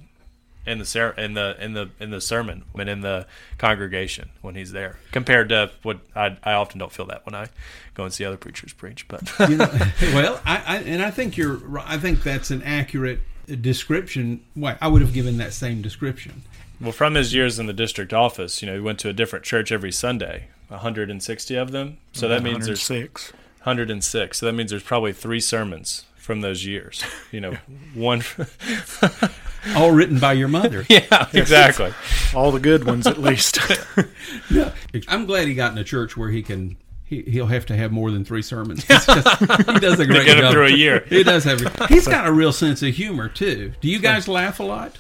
in 0.66 0.78
the 0.78 0.84
ser- 0.84 1.14
in 1.16 1.34
the 1.34 1.56
in 1.60 1.74
the 1.74 1.90
in 2.00 2.10
the 2.10 2.20
sermon 2.20 2.64
and 2.78 2.88
in 2.88 3.00
the 3.00 3.26
congregation 3.58 4.30
when 4.42 4.54
he's 4.56 4.72
there 4.72 4.98
compared 5.12 5.48
to 5.50 5.70
what 5.82 6.00
I, 6.14 6.36
I 6.42 6.52
often 6.54 6.78
don't 6.78 6.92
feel 6.92 7.06
that 7.06 7.24
when 7.24 7.34
I 7.34 7.48
go 7.94 8.04
and 8.04 8.12
see 8.12 8.24
other 8.24 8.36
preachers 8.36 8.72
preach 8.72 9.06
but 9.08 9.22
You 9.48 9.56
know, 9.56 9.70
well, 10.02 10.40
I, 10.44 10.62
I 10.66 10.76
and 10.78 11.02
I 11.02 11.10
think 11.10 11.36
you're. 11.36 11.54
ri- 11.56 11.82
I 11.84 11.98
think 11.98 12.22
that's 12.22 12.50
an 12.50 12.62
accurate 12.64 13.20
description. 13.60 14.42
Why 14.54 14.76
I 14.80 14.88
would 14.88 15.02
have 15.02 15.12
given 15.14 15.36
that 15.38 15.52
same 15.52 15.80
description. 15.82 16.42
well 16.80 16.92
from 16.92 17.14
his 17.14 17.32
years 17.32 17.58
in 17.58 17.66
the 17.66 17.72
district 17.72 18.12
office 18.12 18.60
you 18.60 18.66
know 18.66 18.74
he 18.74 18.80
went 18.80 18.98
to 19.00 19.08
a 19.08 19.12
different 19.12 19.44
church 19.44 19.70
every 19.72 19.92
Sunday 19.92 20.48
160 20.68 21.54
of 21.54 21.70
them 21.70 21.96
so 22.12 22.26
that 22.28 22.42
means 22.42 22.66
there's 22.66 22.90
106. 22.90 23.32
106 23.62 24.38
so 24.38 24.46
that 24.46 24.52
means 24.52 24.70
there's 24.70 24.82
probably 24.82 25.12
three 25.12 25.38
sermons 25.40 26.04
from 26.16 26.40
those 26.40 26.66
years 26.66 27.02
you 27.30 27.40
know 27.40 27.52
one 27.94 28.20
All 29.74 29.90
written 29.90 30.18
by 30.18 30.34
your 30.34 30.48
mother. 30.48 30.84
yeah 30.88 31.28
exactly 31.32 31.92
All 32.34 32.52
the 32.52 32.60
good 32.60 32.84
ones, 32.84 33.06
at 33.06 33.18
least. 33.18 33.58
yeah. 34.50 34.72
I'm 35.08 35.26
glad 35.26 35.46
he 35.48 35.54
got 35.54 35.72
in 35.72 35.78
a 35.78 35.84
church 35.84 36.16
where 36.16 36.28
he 36.28 36.42
can 36.42 36.76
he, 37.04 37.22
he'll 37.22 37.46
have 37.46 37.66
to 37.66 37.76
have 37.76 37.92
more 37.92 38.10
than 38.10 38.24
three 38.24 38.42
sermons. 38.42 38.84
Just, 38.84 39.08
he 39.08 39.78
does 39.78 40.00
a 40.00 40.06
great 40.06 40.26
get 40.26 40.38
him 40.38 40.42
job. 40.42 40.52
through 40.52 40.66
a 40.66 40.72
year. 40.72 41.04
He 41.08 41.22
does 41.22 41.44
have. 41.44 41.60
He's 41.88 42.08
got 42.08 42.26
a 42.26 42.32
real 42.32 42.52
sense 42.52 42.82
of 42.82 42.94
humor 42.94 43.28
too. 43.28 43.72
Do 43.80 43.88
you 43.88 44.00
guys 44.00 44.26
laugh 44.26 44.58
a 44.58 44.64
lot? 44.64 44.98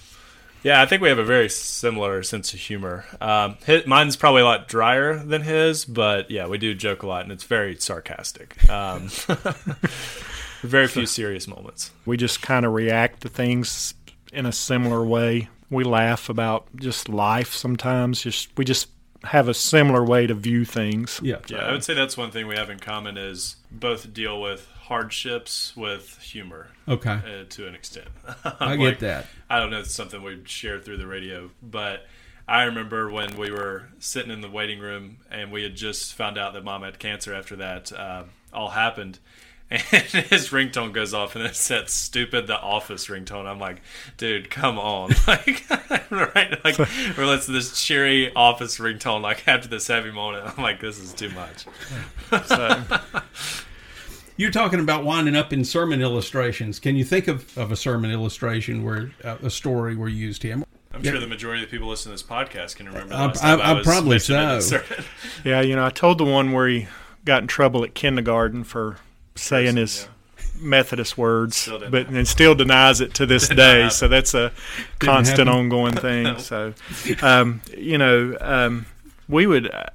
Yeah, 0.62 0.82
I 0.82 0.86
think 0.86 1.02
we 1.02 1.08
have 1.08 1.18
a 1.18 1.24
very 1.24 1.48
similar 1.48 2.22
sense 2.22 2.52
of 2.54 2.60
humor. 2.60 3.04
Um, 3.20 3.56
his, 3.66 3.86
mine's 3.86 4.16
probably 4.16 4.42
a 4.42 4.44
lot 4.44 4.66
drier 4.66 5.16
than 5.16 5.42
his, 5.42 5.84
but 5.84 6.30
yeah, 6.30 6.46
we 6.46 6.58
do 6.58 6.74
joke 6.74 7.02
a 7.02 7.06
lot, 7.06 7.22
and 7.22 7.30
it's 7.30 7.44
very 7.44 7.76
sarcastic. 7.76 8.68
Um, 8.68 9.08
very 10.62 10.88
few 10.88 11.06
serious 11.06 11.46
moments. 11.46 11.92
We 12.04 12.16
just 12.16 12.42
kind 12.42 12.66
of 12.66 12.72
react 12.72 13.20
to 13.22 13.28
things 13.28 13.94
in 14.32 14.46
a 14.46 14.52
similar 14.52 15.04
way. 15.04 15.48
We 15.70 15.84
laugh 15.84 16.28
about 16.28 16.68
just 16.76 17.08
life 17.08 17.54
sometimes. 17.54 18.22
Just 18.22 18.56
we 18.56 18.64
just 18.64 18.88
have 19.24 19.48
a 19.48 19.54
similar 19.54 20.04
way 20.04 20.26
to 20.26 20.34
view 20.34 20.64
things. 20.64 21.20
Yeah. 21.22 21.38
Yeah, 21.48 21.58
I 21.58 21.72
would 21.72 21.84
say 21.84 21.94
that's 21.94 22.16
one 22.16 22.30
thing 22.30 22.46
we 22.46 22.56
have 22.56 22.70
in 22.70 22.78
common 22.78 23.16
is 23.16 23.56
both 23.70 24.12
deal 24.12 24.40
with 24.40 24.68
hardships 24.82 25.76
with 25.76 26.18
humor. 26.20 26.68
Okay. 26.86 27.10
Uh, 27.10 27.44
to 27.48 27.66
an 27.66 27.74
extent. 27.74 28.06
I 28.60 28.76
get 28.76 29.00
that. 29.00 29.26
I 29.50 29.58
don't 29.58 29.70
know 29.70 29.78
if 29.78 29.86
it's 29.86 29.94
something 29.94 30.22
we 30.22 30.42
share 30.44 30.80
through 30.80 30.98
the 30.98 31.06
radio, 31.06 31.50
but 31.62 32.06
I 32.48 32.64
remember 32.64 33.10
when 33.10 33.36
we 33.36 33.50
were 33.50 33.88
sitting 33.98 34.30
in 34.30 34.40
the 34.40 34.50
waiting 34.50 34.78
room 34.78 35.18
and 35.30 35.50
we 35.50 35.64
had 35.64 35.74
just 35.74 36.14
found 36.14 36.38
out 36.38 36.52
that 36.54 36.62
mom 36.62 36.82
had 36.82 36.98
cancer 36.98 37.34
after 37.34 37.56
that 37.56 37.92
uh, 37.92 38.24
all 38.52 38.70
happened. 38.70 39.18
And 39.70 39.82
his 39.82 40.50
ringtone 40.50 40.92
goes 40.92 41.12
off, 41.12 41.34
and 41.34 41.44
it's 41.44 41.66
that 41.68 41.90
stupid 41.90 42.46
"The 42.46 42.56
Office" 42.60 43.08
ringtone. 43.08 43.46
I'm 43.46 43.58
like, 43.58 43.82
dude, 44.16 44.48
come 44.48 44.78
on, 44.78 45.10
like, 45.26 45.64
right? 46.10 46.64
Like, 46.64 46.78
or 47.18 47.26
let's 47.26 47.46
this 47.46 47.82
cheery 47.84 48.32
Office 48.34 48.78
ringtone. 48.78 49.22
Like 49.22 49.46
after 49.48 49.66
this 49.68 49.88
heavy 49.88 50.12
moment, 50.12 50.44
I'm 50.56 50.62
like, 50.62 50.80
this 50.80 50.98
is 51.00 51.12
too 51.12 51.30
much. 51.30 51.66
So, 52.46 52.84
You're 54.38 54.50
talking 54.50 54.80
about 54.80 55.02
winding 55.04 55.34
up 55.34 55.52
in 55.52 55.64
sermon 55.64 56.02
illustrations. 56.02 56.78
Can 56.78 56.94
you 56.94 57.04
think 57.04 57.26
of, 57.26 57.56
of 57.56 57.72
a 57.72 57.76
sermon 57.76 58.10
illustration 58.10 58.84
where 58.84 59.10
uh, 59.24 59.36
a 59.42 59.48
story 59.50 59.96
where 59.96 60.08
you 60.08 60.16
used 60.26 60.42
him? 60.42 60.64
I'm 60.92 61.02
Yeah. 61.02 61.12
sure 61.12 61.20
the 61.20 61.26
majority 61.26 61.62
of 61.64 61.70
the 61.70 61.74
people 61.74 61.88
listening 61.88 62.16
to 62.16 62.22
this 62.22 62.30
podcast 62.30 62.76
can 62.76 62.86
remember. 62.86 63.14
I- 63.14 63.26
last 63.26 63.40
time 63.40 63.60
I- 63.60 63.64
I, 63.64 63.70
I 63.70 63.72
was 63.72 63.86
probably 63.86 64.10
mentioned 64.10 64.38
in 64.38 64.48
a 64.50 64.60
so. 64.62 64.82
yeah, 65.44 65.60
you 65.62 65.74
know, 65.74 65.86
I 65.86 65.90
told 65.90 66.18
the 66.18 66.24
one 66.24 66.52
where 66.52 66.68
he 66.68 66.86
got 67.24 67.40
in 67.42 67.48
trouble 67.48 67.82
at 67.82 67.94
kindergarten 67.94 68.62
for 68.62 68.98
saying 69.36 69.76
his 69.76 70.08
Methodist 70.60 71.18
words, 71.18 71.68
but 71.90 72.08
and 72.08 72.26
still 72.26 72.54
denies 72.54 73.00
it 73.00 73.14
to 73.14 73.26
this 73.26 73.48
day. 73.48 73.88
So 73.90 74.08
that's 74.08 74.34
a 74.34 74.52
constant 74.98 75.48
happen. 75.48 75.60
ongoing 75.60 75.94
thing. 75.94 76.36
So, 76.46 76.74
um, 77.22 77.60
you 77.76 77.98
know, 77.98 78.36
um, 78.40 78.86
we 79.28 79.46
would, 79.46 79.72
uh, 79.72 79.86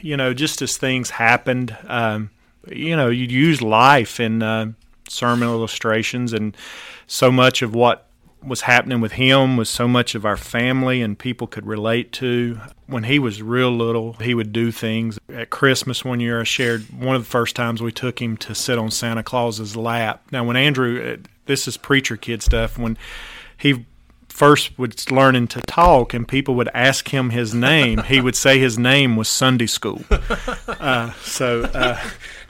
you 0.00 0.16
know, 0.16 0.34
just 0.34 0.60
as 0.62 0.76
things 0.76 1.10
happened, 1.10 1.76
um, 1.86 2.30
you 2.68 2.96
know, 2.96 3.08
you'd 3.08 3.30
use 3.30 3.62
life 3.62 4.20
in 4.20 4.42
uh, 4.42 4.72
sermon 5.08 5.48
illustrations, 5.48 6.32
and 6.32 6.56
so 7.06 7.30
much 7.30 7.62
of 7.62 7.74
what 7.74 8.06
was 8.42 8.62
happening 8.62 9.00
with 9.00 9.12
him 9.12 9.56
was 9.56 9.68
so 9.68 9.86
much 9.86 10.14
of 10.14 10.24
our 10.24 10.36
family 10.36 11.02
and 11.02 11.18
people 11.18 11.46
could 11.46 11.66
relate 11.66 12.12
to. 12.12 12.60
When 12.86 13.04
he 13.04 13.18
was 13.18 13.42
real 13.42 13.70
little, 13.70 14.14
he 14.14 14.34
would 14.34 14.52
do 14.52 14.72
things. 14.72 15.18
At 15.32 15.50
Christmas 15.50 16.04
one 16.04 16.20
year, 16.20 16.40
I 16.40 16.44
shared 16.44 16.86
one 16.90 17.14
of 17.16 17.22
the 17.22 17.30
first 17.30 17.54
times 17.54 17.82
we 17.82 17.92
took 17.92 18.20
him 18.20 18.36
to 18.38 18.54
sit 18.54 18.78
on 18.78 18.90
Santa 18.90 19.22
Claus's 19.22 19.76
lap. 19.76 20.22
Now, 20.32 20.44
when 20.44 20.56
Andrew, 20.56 21.14
uh, 21.14 21.28
this 21.46 21.68
is 21.68 21.76
preacher 21.76 22.16
kid 22.16 22.42
stuff, 22.42 22.78
when 22.78 22.96
he 23.56 23.84
first 24.28 24.78
was 24.78 25.10
learning 25.10 25.48
to 25.48 25.60
talk 25.62 26.14
and 26.14 26.26
people 26.26 26.54
would 26.54 26.70
ask 26.72 27.12
him 27.12 27.30
his 27.30 27.52
name, 27.54 27.98
he 28.04 28.20
would 28.20 28.34
say 28.34 28.58
his 28.58 28.78
name 28.78 29.16
was 29.16 29.28
Sunday 29.28 29.66
school. 29.66 30.02
Uh, 30.80 31.12
so 31.20 31.64
uh, 31.74 32.00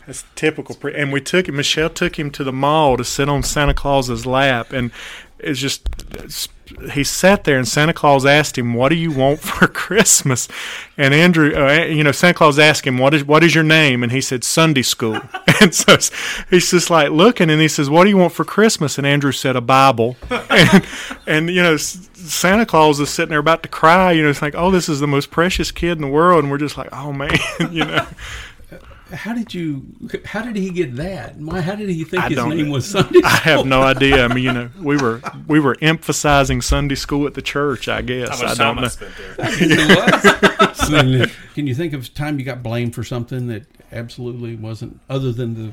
that's 0.07 0.25
typical. 0.37 0.77
Pre- 0.77 0.95
and 0.95 1.13
we 1.13 1.21
took 1.21 1.49
him, 1.49 1.57
Michelle 1.57 1.91
took 1.91 2.17
him 2.17 2.31
to 2.31 2.45
the 2.45 2.53
mall 2.53 2.97
to 2.97 3.03
sit 3.03 3.29
on 3.29 3.43
Santa 3.43 3.75
Claus's 3.75 4.25
lap. 4.25 4.73
And 4.73 4.93
it's 5.43 5.61
just, 5.61 5.89
he 6.93 7.05
sat 7.05 7.45
there 7.45 7.59
and 7.59 7.67
Santa 7.67 7.93
Claus 7.93 8.25
asked 8.25 8.57
him, 8.57 8.75
"What 8.75 8.91
do 8.91 8.95
you 8.95 9.11
want 9.11 9.41
for 9.41 9.67
Christmas?" 9.67 10.49
And 10.97 11.13
Andrew, 11.13 11.55
uh, 11.55 11.85
you 11.85 12.05
know, 12.05 12.13
Santa 12.13 12.35
Claus 12.35 12.59
asked 12.59 12.87
him, 12.87 12.99
"What 12.99 13.15
is 13.15 13.25
what 13.25 13.43
is 13.43 13.55
your 13.55 13.65
name?" 13.65 14.03
And 14.03 14.13
he 14.13 14.21
said, 14.21 14.45
"Sunday 14.45 14.83
school." 14.83 15.21
and 15.61 15.75
so 15.75 15.97
he's 16.49 16.71
just 16.71 16.91
like 16.91 17.11
looking, 17.11 17.51
and 17.51 17.61
he 17.61 17.69
says, 17.69 17.91
"What 17.91 18.05
do 18.05 18.11
you 18.11 18.17
want 18.17 18.33
for 18.33 18.45
Christmas?" 18.45 18.99
And 18.99 19.07
Andrew 19.07 19.33
said, 19.33 19.57
"A 19.57 19.61
Bible." 19.61 20.17
and, 20.31 20.87
and 21.27 21.51
you 21.51 21.63
know, 21.63 21.77
Santa 21.77 22.67
Claus 22.67 23.01
is 23.01 23.11
sitting 23.11 23.31
there 23.31 23.39
about 23.39 23.63
to 23.63 23.69
cry. 23.69 24.13
You 24.13 24.23
know, 24.23 24.31
it's 24.31 24.43
like, 24.43 24.55
"Oh, 24.55 24.71
this 24.71 24.89
is 24.89 25.01
the 25.01 25.09
most 25.09 25.31
precious 25.31 25.71
kid 25.71 25.93
in 25.93 26.03
the 26.03 26.09
world," 26.09 26.45
and 26.45 26.51
we're 26.51 26.59
just 26.59 26.77
like, 26.77 26.89
"Oh 26.93 27.13
man," 27.13 27.39
you 27.71 27.85
know. 27.85 28.07
How 29.13 29.35
did 29.35 29.53
you? 29.55 29.87
How 30.25 30.43
did 30.43 30.57
he 30.57 30.71
get 30.71 30.97
that? 30.97 31.37
Why? 31.37 31.61
How 31.61 31.75
did 31.75 31.89
he 31.89 32.05
think 32.05 32.23
I 32.25 32.29
his 32.29 32.39
name 32.45 32.67
know. 32.67 32.73
was 32.73 32.87
Sunday? 32.89 33.19
School? 33.21 33.23
I 33.25 33.37
have 33.39 33.67
no 33.67 33.83
idea. 33.83 34.25
I 34.25 34.29
mean, 34.29 34.45
you 34.45 34.53
know, 34.53 34.71
we 34.81 34.97
were 34.97 35.21
we 35.47 35.61
were 35.61 35.77
emphasizing 35.83 36.61
Sunday 36.61 36.95
school 36.95 37.27
at 37.27 37.35
the 37.35 37.43
church. 37.43 37.89
I 37.89 38.03
guess 38.03 38.41
How 38.41 38.47
I 38.47 38.55
don't 38.55 38.57
time 38.57 38.79
I 38.79 38.83
know. 38.83 38.89
spent 38.89 39.13
there? 39.17 39.35
I 41.01 41.03
mean, 41.03 41.31
Can 41.55 41.67
you 41.67 41.75
think 41.75 41.93
of 41.93 42.13
time 42.15 42.39
you 42.39 42.45
got 42.45 42.63
blamed 42.63 42.95
for 42.95 43.05
something 43.05 43.47
that 43.49 43.67
absolutely 43.93 44.57
wasn't 44.57 45.01
other 45.09 45.33
than 45.33 45.55
the? 45.55 45.73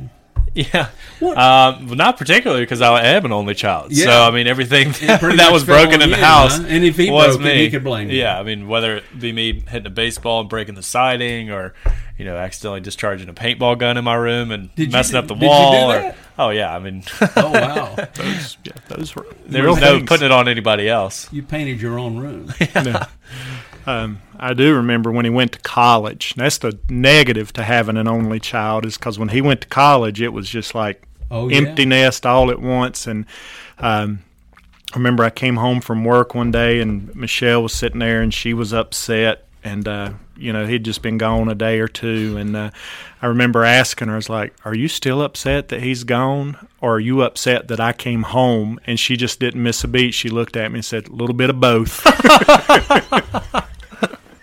Yeah, 0.58 0.90
What? 1.20 1.38
um, 1.38 1.86
well, 1.88 1.96
not 1.96 2.18
particularly 2.18 2.64
because 2.64 2.82
I 2.82 3.06
am 3.06 3.26
an 3.26 3.32
only 3.32 3.54
child. 3.54 3.94
So 3.96 4.10
I 4.10 4.32
mean, 4.32 4.48
everything 4.48 4.90
It 4.90 5.20
pretty 5.20 5.38
that 5.38 5.52
was 5.52 5.64
broken 5.64 6.02
in 6.02 6.10
the 6.10 6.18
you, 6.18 6.24
house, 6.24 6.58
huh? 6.58 6.64
And 6.68 6.84
if 6.84 6.98
he 6.98 7.12
was 7.12 7.38
broke 7.38 7.48
it, 7.48 7.56
me. 7.56 7.64
he 7.66 7.70
could 7.70 7.84
blame 7.84 8.10
you. 8.10 8.18
Yeah, 8.18 8.40
I 8.40 8.44
mean, 8.44 8.68
whether 8.68 8.98
it 8.98 9.04
be 9.20 9.32
me 9.32 9.62
hitting 9.68 9.86
a 9.86 9.92
baseball 9.92 10.40
and 10.42 10.50
breaking 10.50 10.74
the 10.74 10.82
siding, 10.82 11.52
or 11.52 11.76
you 12.18 12.26
know, 12.26 12.36
accidentally 12.38 12.80
discharging 12.82 13.30
a 13.30 13.34
paintball 13.34 13.78
gun 13.78 13.98
in 13.98 14.04
my 14.04 14.16
room 14.16 14.50
and 14.52 14.74
Did 14.74 14.92
messing 14.92 15.14
do- 15.14 15.20
up 15.20 15.28
the 15.28 15.36
did 15.36 15.44
you 15.44 15.50
wall. 15.50 15.92
do 15.92 15.98
or, 16.08 16.16
oh 16.40 16.50
yeah, 16.50 16.76
I 16.76 16.80
mean, 16.80 17.04
Oh 17.36 17.52
wow! 17.52 17.94
Those, 18.16 18.58
yeah, 18.64 18.72
those 18.88 19.16
were 19.16 19.28
there 19.46 19.62
real 19.64 19.74
was 19.74 19.82
no 19.82 19.98
things. 19.98 20.08
putting 20.08 20.26
it 20.26 20.32
on 20.32 20.48
anybody 20.48 20.90
else. 20.90 21.32
you 21.32 21.44
painted 21.44 21.80
your 21.82 22.00
own 22.00 22.18
room. 22.18 22.52
No. 22.74 23.04
Um, 23.88 24.21
I 24.38 24.54
do 24.54 24.76
remember 24.76 25.12
when 25.12 25.23
he 25.26 25.32
went 25.32 25.54
to 25.54 25.60
college. 25.60 26.34
That's 26.36 26.58
the 26.58 26.78
negative 26.89 27.54
to 27.54 27.63
having 27.63 27.95
an 27.97 28.08
only 28.08 28.39
child 28.39 28.86
is 28.86 28.97
because 28.97 29.17
when 29.17 29.30
he 29.30 29.41
went 29.41 29.62
to 29.62 29.67
college, 29.67 30.21
it 30.21 30.34
was 30.34 30.50
just 30.50 30.76
like 30.76 31.08
Oh, 31.32 31.47
yeah. 31.47 31.58
empty 31.58 31.86
nest 31.86 32.26
all 32.26 32.52
at 32.52 32.62
once. 32.62 33.08
And 33.08 33.26
um, 33.80 34.19
I 34.93 34.97
remember 34.97 35.23
I 35.23 35.30
came 35.30 35.56
home 35.56 35.80
from 35.82 36.04
work 36.04 36.36
one 36.36 36.52
day 36.52 36.82
and 36.82 37.15
Michelle 37.15 37.63
was 37.63 37.73
sitting 37.73 38.00
there 38.00 38.21
and 38.21 38.34
she 38.34 38.54
was 38.54 38.73
upset. 38.73 39.45
And 39.63 39.88
uh, 39.88 40.12
you 40.38 40.54
know 40.54 40.65
he'd 40.67 40.86
just 40.86 41.02
been 41.02 41.17
gone 41.17 41.50
a 41.50 41.56
day 41.56 41.80
or 41.80 41.88
two, 41.89 42.38
and 42.38 42.56
uh, 42.56 42.69
I 43.21 43.26
remember 43.26 43.65
asking 43.65 44.08
her, 44.08 44.13
"I 44.13 44.17
was 44.17 44.30
like, 44.30 44.54
are 44.63 44.73
you 44.76 44.88
still 44.88 45.21
upset 45.21 45.67
that 45.69 45.82
he's 45.82 46.06
gone, 46.06 46.56
or 46.80 46.95
are 46.95 47.00
you 47.02 47.21
upset 47.21 47.67
that 47.67 47.80
I 47.80 47.91
came 47.91 48.21
home?" 48.23 48.80
And 48.86 48.97
she 48.97 49.17
just 49.17 49.41
didn't 49.41 49.62
miss 49.62 49.84
a 49.84 49.89
beat. 49.89 50.13
She 50.13 50.30
looked 50.30 50.56
at 50.56 50.71
me 50.71 50.78
and 50.78 50.86
said, 50.86 51.08
"A 51.10 51.12
little 51.12 51.34
bit 51.36 51.50
of 51.50 51.60
both." 51.60 52.02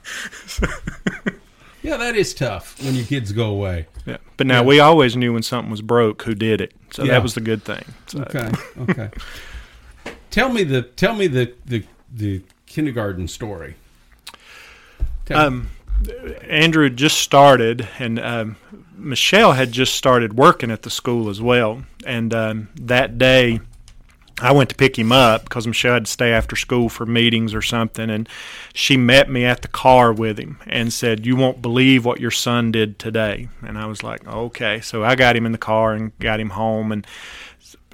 Yeah, 1.82 1.98
that 1.98 2.16
is 2.16 2.32
tough 2.32 2.82
when 2.82 2.94
your 2.94 3.04
kids 3.04 3.30
go 3.32 3.50
away. 3.50 3.86
Yeah. 4.06 4.16
But 4.38 4.46
now 4.46 4.60
Yeah. 4.62 4.66
we 4.66 4.80
always 4.80 5.16
knew 5.16 5.34
when 5.34 5.42
something 5.42 5.70
was 5.70 5.82
broke 5.82 6.22
who 6.22 6.34
did 6.34 6.62
it. 6.62 6.72
So 6.92 7.04
Yeah. 7.04 7.12
that 7.12 7.22
was 7.22 7.34
the 7.34 7.42
good 7.42 7.62
thing. 7.62 7.84
So, 8.06 8.20
Okay, 8.22 8.50
okay. 8.88 9.10
tell 10.30 10.48
me 10.50 10.64
the 10.64 10.80
tell 10.80 11.14
me 11.14 11.26
the 11.26 11.52
the, 11.66 11.84
the 12.10 12.40
kindergarten 12.66 13.28
story. 13.28 13.74
Tell 15.26 15.38
Um, 15.38 15.68
Andrew 16.48 16.88
just 16.88 17.18
started, 17.18 17.86
and 17.98 18.18
um, 18.18 18.56
Michelle 18.96 19.52
had 19.52 19.70
just 19.70 19.94
started 19.94 20.38
working 20.38 20.70
at 20.70 20.82
the 20.84 20.90
school 20.90 21.28
as 21.28 21.42
well. 21.42 21.82
And 22.06 22.32
um, 22.32 22.68
that 22.80 23.18
day, 23.18 23.60
I 24.40 24.52
went 24.52 24.70
to 24.70 24.76
pick 24.76 24.98
him 24.98 25.12
up 25.12 25.44
because 25.44 25.66
Michelle 25.66 25.94
had 25.94 26.06
to 26.06 26.10
stay 26.10 26.32
after 26.32 26.56
school 26.56 26.88
for 26.88 27.06
meetings 27.06 27.54
or 27.54 27.62
something. 27.62 28.10
And 28.10 28.28
she 28.72 28.96
met 28.96 29.30
me 29.30 29.44
at 29.44 29.62
the 29.62 29.68
car 29.68 30.12
with 30.12 30.38
him 30.38 30.58
and 30.66 30.92
said, 30.92 31.24
You 31.24 31.36
won't 31.36 31.62
believe 31.62 32.04
what 32.04 32.20
your 32.20 32.32
son 32.32 32.72
did 32.72 32.98
today. 32.98 33.48
And 33.62 33.78
I 33.78 33.86
was 33.86 34.02
like, 34.02 34.26
Okay. 34.26 34.80
So 34.80 35.04
I 35.04 35.14
got 35.14 35.36
him 35.36 35.46
in 35.46 35.52
the 35.52 35.58
car 35.58 35.92
and 35.92 36.16
got 36.18 36.40
him 36.40 36.50
home. 36.50 36.90
And 36.90 37.06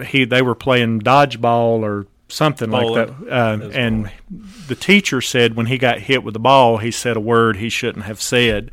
he 0.07 0.25
they 0.25 0.41
were 0.41 0.55
playing 0.55 1.01
dodgeball 1.01 1.83
or 1.83 2.07
something 2.29 2.71
like 2.71 2.95
that. 2.95 3.11
Uh, 3.29 3.69
and 3.73 4.11
the 4.67 4.75
teacher 4.75 5.21
said 5.21 5.57
when 5.57 5.67
he 5.67 5.77
got 5.77 5.99
hit 5.99 6.25
with 6.25 6.35
the 6.35 6.41
ball, 6.41 6.79
he 6.79 6.91
said 6.91 7.17
a 7.17 7.21
word 7.21 7.57
he 7.57 7.69
shouldn't 7.69 8.07
have 8.07 8.21
said. 8.21 8.71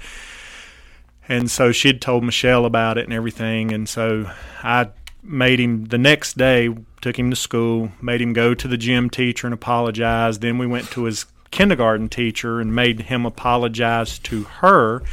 And 1.28 1.52
so 1.52 1.74
she'd 1.74 2.02
told 2.02 2.24
Michelle 2.24 2.66
about 2.66 2.98
it 2.98 3.04
and 3.04 3.14
everything. 3.14 3.74
And 3.74 3.90
so 3.90 4.32
I 4.64 4.90
made 5.28 5.60
him 5.60 5.86
the 5.86 5.98
next 5.98 6.38
day, 6.38 6.76
took 7.02 7.18
him 7.18 7.30
to 7.30 7.36
school, 7.36 7.92
made 8.02 8.22
him 8.22 8.34
go 8.34 8.54
to 8.54 8.68
the 8.68 8.78
gym 8.78 9.10
teacher 9.10 9.48
and 9.48 9.54
apologize. 9.54 10.40
Then 10.40 10.58
we 10.58 10.68
went 10.68 10.90
to 10.92 11.04
his 11.04 11.26
kindergarten 11.52 12.10
teacher 12.10 12.60
and 12.60 12.74
made 12.74 13.02
him 13.02 13.26
apologize 13.26 14.20
to 14.20 14.44
her. 14.44 15.04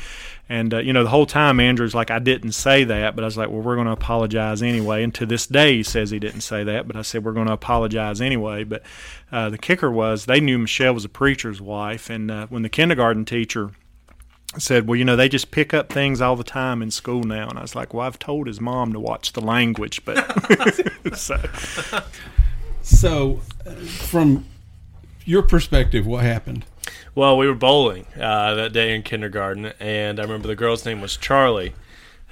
And, 0.46 0.74
uh, 0.74 0.79
you 0.79 0.92
know, 0.92 1.03
the 1.03 1.11
whole 1.11 1.24
time 1.24 1.59
Andrew's 1.59 1.94
like, 1.94 2.11
I 2.11 2.18
didn't 2.18 2.53
say 2.53 2.85
that, 2.85 3.16
but 3.16 3.24
I 3.24 3.27
was 3.27 3.37
like, 3.37 3.48
well, 3.48 3.62
we're 3.62 3.77
going 3.77 3.87
to 3.87 3.92
apologize 3.92 4.62
anyway. 4.62 5.03
And 5.03 5.14
to 5.14 5.24
this 5.24 5.46
day, 5.46 5.77
he 5.77 5.83
says 5.83 6.11
he 6.11 6.18
didn't 6.18 6.42
say 6.42 6.64
that, 6.64 6.87
but 6.87 6.96
I 6.96 7.03
said, 7.03 7.24
we're 7.24 7.33
going 7.33 7.46
to 7.46 7.55
apologize 7.55 8.20
anyway. 8.20 8.64
But 8.64 8.83
uh, 9.33 9.48
the 9.48 9.59
kicker 9.59 9.90
was 9.90 10.27
they 10.27 10.40
knew 10.40 10.59
Michelle 10.59 10.92
was 10.92 11.07
a 11.07 11.09
preacher's 11.09 11.62
wife. 11.62 12.11
And 12.11 12.31
uh, 12.31 12.46
when 12.48 12.62
the 12.62 12.68
kindergarten 12.68 13.24
teacher 13.24 13.70
said, 14.59 14.87
"Well, 14.87 14.97
you 14.97 15.05
know, 15.05 15.17
they 15.17 15.29
just 15.29 15.51
pick 15.51 15.75
up 15.75 15.93
things 15.93 16.21
all 16.21 16.37
the 16.37 16.45
time 16.45 16.83
in 16.83 16.90
school 16.90 17.25
now." 17.25 17.49
And 17.49 17.59
I 17.59 17.62
was 17.62 17.75
like, 17.75 17.93
"Well, 17.95 18.07
I've 18.07 18.19
told 18.19 18.47
his 18.47 18.61
mom 18.61 18.93
to 18.93 19.01
watch 19.01 19.33
the 19.33 19.40
language, 19.40 20.05
but 20.05 20.17
so." 21.17 21.37
So, 22.85 23.40
uh, 23.67 23.71
from 23.77 24.45
your 25.25 25.43
perspective, 25.43 26.07
what 26.07 26.23
happened? 26.23 26.67
Well, 27.14 27.38
we 27.38 27.49
were 27.49 27.55
bowling 27.55 28.07
uh, 28.14 28.55
that 28.55 28.75
day 28.75 28.95
in 28.95 29.03
kindergarten, 29.03 29.73
and 29.81 30.21
I 30.21 30.23
remember 30.23 30.49
the 30.49 30.55
girl's 30.55 30.85
name 30.85 31.01
was 31.01 31.17
Charlie, 31.17 31.73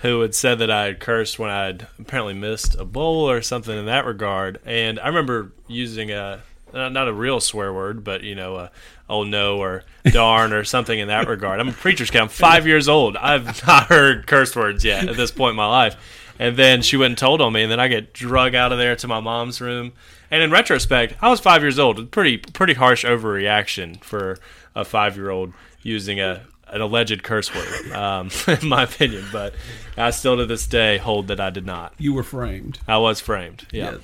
who 0.02 0.20
had 0.20 0.35
said 0.35 0.58
that 0.58 0.70
I 0.70 0.85
had 0.85 1.00
cursed 1.00 1.38
when 1.38 1.48
I 1.48 1.64
had 1.64 1.87
apparently 1.98 2.35
missed 2.35 2.74
a 2.74 2.85
bowl 2.85 3.30
or 3.30 3.40
something 3.40 3.76
in 3.76 3.87
that 3.87 4.04
regard. 4.04 4.58
And 4.66 5.00
I 5.00 5.06
remember 5.06 5.52
using 5.68 6.11
a 6.11 6.42
not 6.74 7.08
a 7.08 7.12
real 7.12 7.40
swear 7.40 7.72
word, 7.72 8.04
but 8.04 8.22
you 8.22 8.35
know, 8.35 8.56
uh, 8.56 8.68
oh 9.12 9.25
no 9.25 9.59
or 9.59 9.85
darn 10.07 10.53
or 10.53 10.64
something 10.64 10.98
in 10.98 11.09
that 11.09 11.29
regard. 11.29 11.61
I'm 11.61 11.68
a 11.68 11.72
preacher's 11.72 12.11
kid. 12.11 12.22
I'm 12.22 12.29
five 12.29 12.66
years 12.66 12.88
old. 12.88 13.16
I've 13.16 13.64
not 13.66 13.87
heard 13.87 14.27
curse 14.27 14.57
words 14.57 14.85
yet 14.85 15.07
at 15.09 15.16
this 15.16 15.31
point 15.31 15.51
in 15.51 15.57
my 15.57 15.66
life. 15.66 15.96
And 16.38 16.57
then 16.57 16.81
she 16.83 16.96
went 16.96 17.12
and 17.12 17.18
told 17.18 17.40
on 17.40 17.53
me, 17.53 17.62
and 17.62 17.70
then 17.70 17.79
I 17.79 17.88
get 17.88 18.14
drug 18.14 18.55
out 18.55 18.72
of 18.72 18.79
there 18.79 18.96
to 18.96 19.07
my 19.07 19.20
mom's 19.20 19.61
room. 19.61 19.92
And 20.31 20.42
in 20.42 20.51
retrospect, 20.51 21.14
I 21.20 21.29
was 21.29 21.40
five 21.40 21.62
years 21.62 21.79
old. 21.79 22.11
Pretty 22.11 22.38
pretty 22.38 22.72
harsh 22.72 23.05
overreaction 23.05 24.03
for 24.03 24.38
a 24.75 24.85
five 24.85 25.14
year 25.16 25.29
old 25.29 25.53
using 25.83 26.20
a 26.20 26.46
an 26.68 26.81
alleged 26.81 27.22
curse 27.22 27.55
word, 27.55 27.92
um, 27.92 28.31
in 28.48 28.66
my 28.66 28.85
opinion. 28.85 29.27
But 29.31 29.55
I 29.98 30.11
still 30.11 30.38
to 30.38 30.46
this 30.46 30.66
day 30.66 30.96
hold 30.96 31.29
that 31.29 31.38
I 31.38 31.51
did 31.51 31.66
not. 31.66 31.92
You 31.98 32.14
were 32.14 32.22
framed. 32.22 32.79
I 32.88 32.96
was 32.96 33.20
framed. 33.20 33.66
Yeah. 33.70 33.98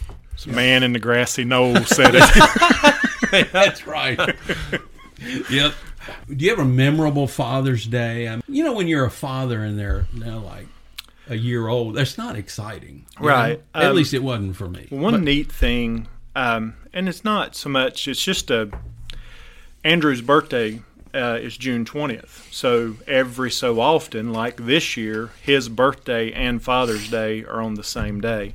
yeah. 0.47 0.53
Man 0.53 0.85
in 0.85 0.92
the 0.92 1.01
grassy 1.01 1.44
knoll 1.44 1.75
said 1.85 2.12
it. 2.14 2.94
That's 3.53 3.87
right. 3.87 4.18
yep. 5.50 5.74
Do 6.28 6.44
you 6.44 6.50
have 6.50 6.59
a 6.59 6.64
memorable 6.64 7.26
Father's 7.26 7.87
Day? 7.87 8.28
I 8.28 8.37
mean, 8.37 8.42
you 8.48 8.64
know, 8.64 8.72
when 8.72 8.88
you're 8.88 9.04
a 9.04 9.11
father 9.11 9.62
and 9.62 9.78
they're 9.78 10.07
now 10.12 10.38
like 10.38 10.66
a 11.28 11.35
year 11.35 11.68
old, 11.68 11.96
that's 11.96 12.16
not 12.16 12.37
exciting. 12.37 13.04
Right. 13.20 13.61
Um, 13.74 13.83
At 13.83 13.94
least 13.94 14.14
it 14.14 14.22
wasn't 14.22 14.57
for 14.57 14.68
me. 14.68 14.87
One 14.90 15.14
but, 15.14 15.22
neat 15.22 15.52
thing, 15.52 16.09
um, 16.35 16.74
and 16.92 17.09
it's 17.09 17.24
not 17.24 17.57
so 17.57 17.68
much, 17.68 18.09
it's 18.09 18.22
just 18.22 18.50
a 18.50 18.70
Andrew's 19.85 20.20
birthday 20.20 20.83
uh, 21.14 21.38
is 21.40 21.57
June 21.57 21.85
20th. 21.85 22.52
So 22.52 22.96
every 23.07 23.50
so 23.50 23.81
often, 23.81 24.33
like 24.33 24.57
this 24.57 24.96
year, 24.96 25.31
his 25.42 25.68
birthday 25.68 26.33
and 26.33 26.62
Father's 26.62 27.11
Day 27.11 27.44
are 27.44 27.62
on 27.62 27.74
the 27.74 27.85
same 27.85 28.20
day. 28.20 28.54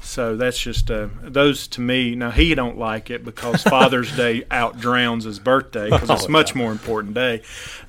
So 0.00 0.36
that's 0.36 0.58
just 0.58 0.90
uh, 0.90 1.08
those 1.22 1.66
to 1.68 1.80
me. 1.80 2.14
Now 2.14 2.30
he 2.30 2.54
don't 2.54 2.78
like 2.78 3.10
it 3.10 3.24
because 3.24 3.62
Father's 3.64 4.14
Day 4.16 4.42
outdrowns 4.50 5.24
his 5.24 5.38
birthday 5.38 5.90
because 5.90 6.10
it's 6.10 6.26
a 6.26 6.30
much 6.30 6.54
more 6.54 6.70
important 6.70 7.14
day. 7.14 7.42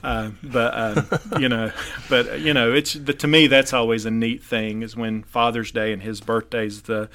Uh, 0.04 0.32
but 0.44 0.74
uh, 0.74 1.20
you 1.40 1.50
know, 1.50 1.72
but 2.10 2.40
you 2.40 2.54
know, 2.54 2.74
it's 2.74 2.94
to 2.94 3.28
me 3.28 3.48
that's 3.48 3.74
always 3.74 4.06
a 4.06 4.12
neat 4.12 4.44
thing 4.44 4.82
is 4.82 4.96
when 4.96 5.24
Father's 5.24 5.72
Day 5.72 5.94
and 5.94 6.02
his 6.02 6.22
birthday's 6.22 6.84
the 6.84 7.10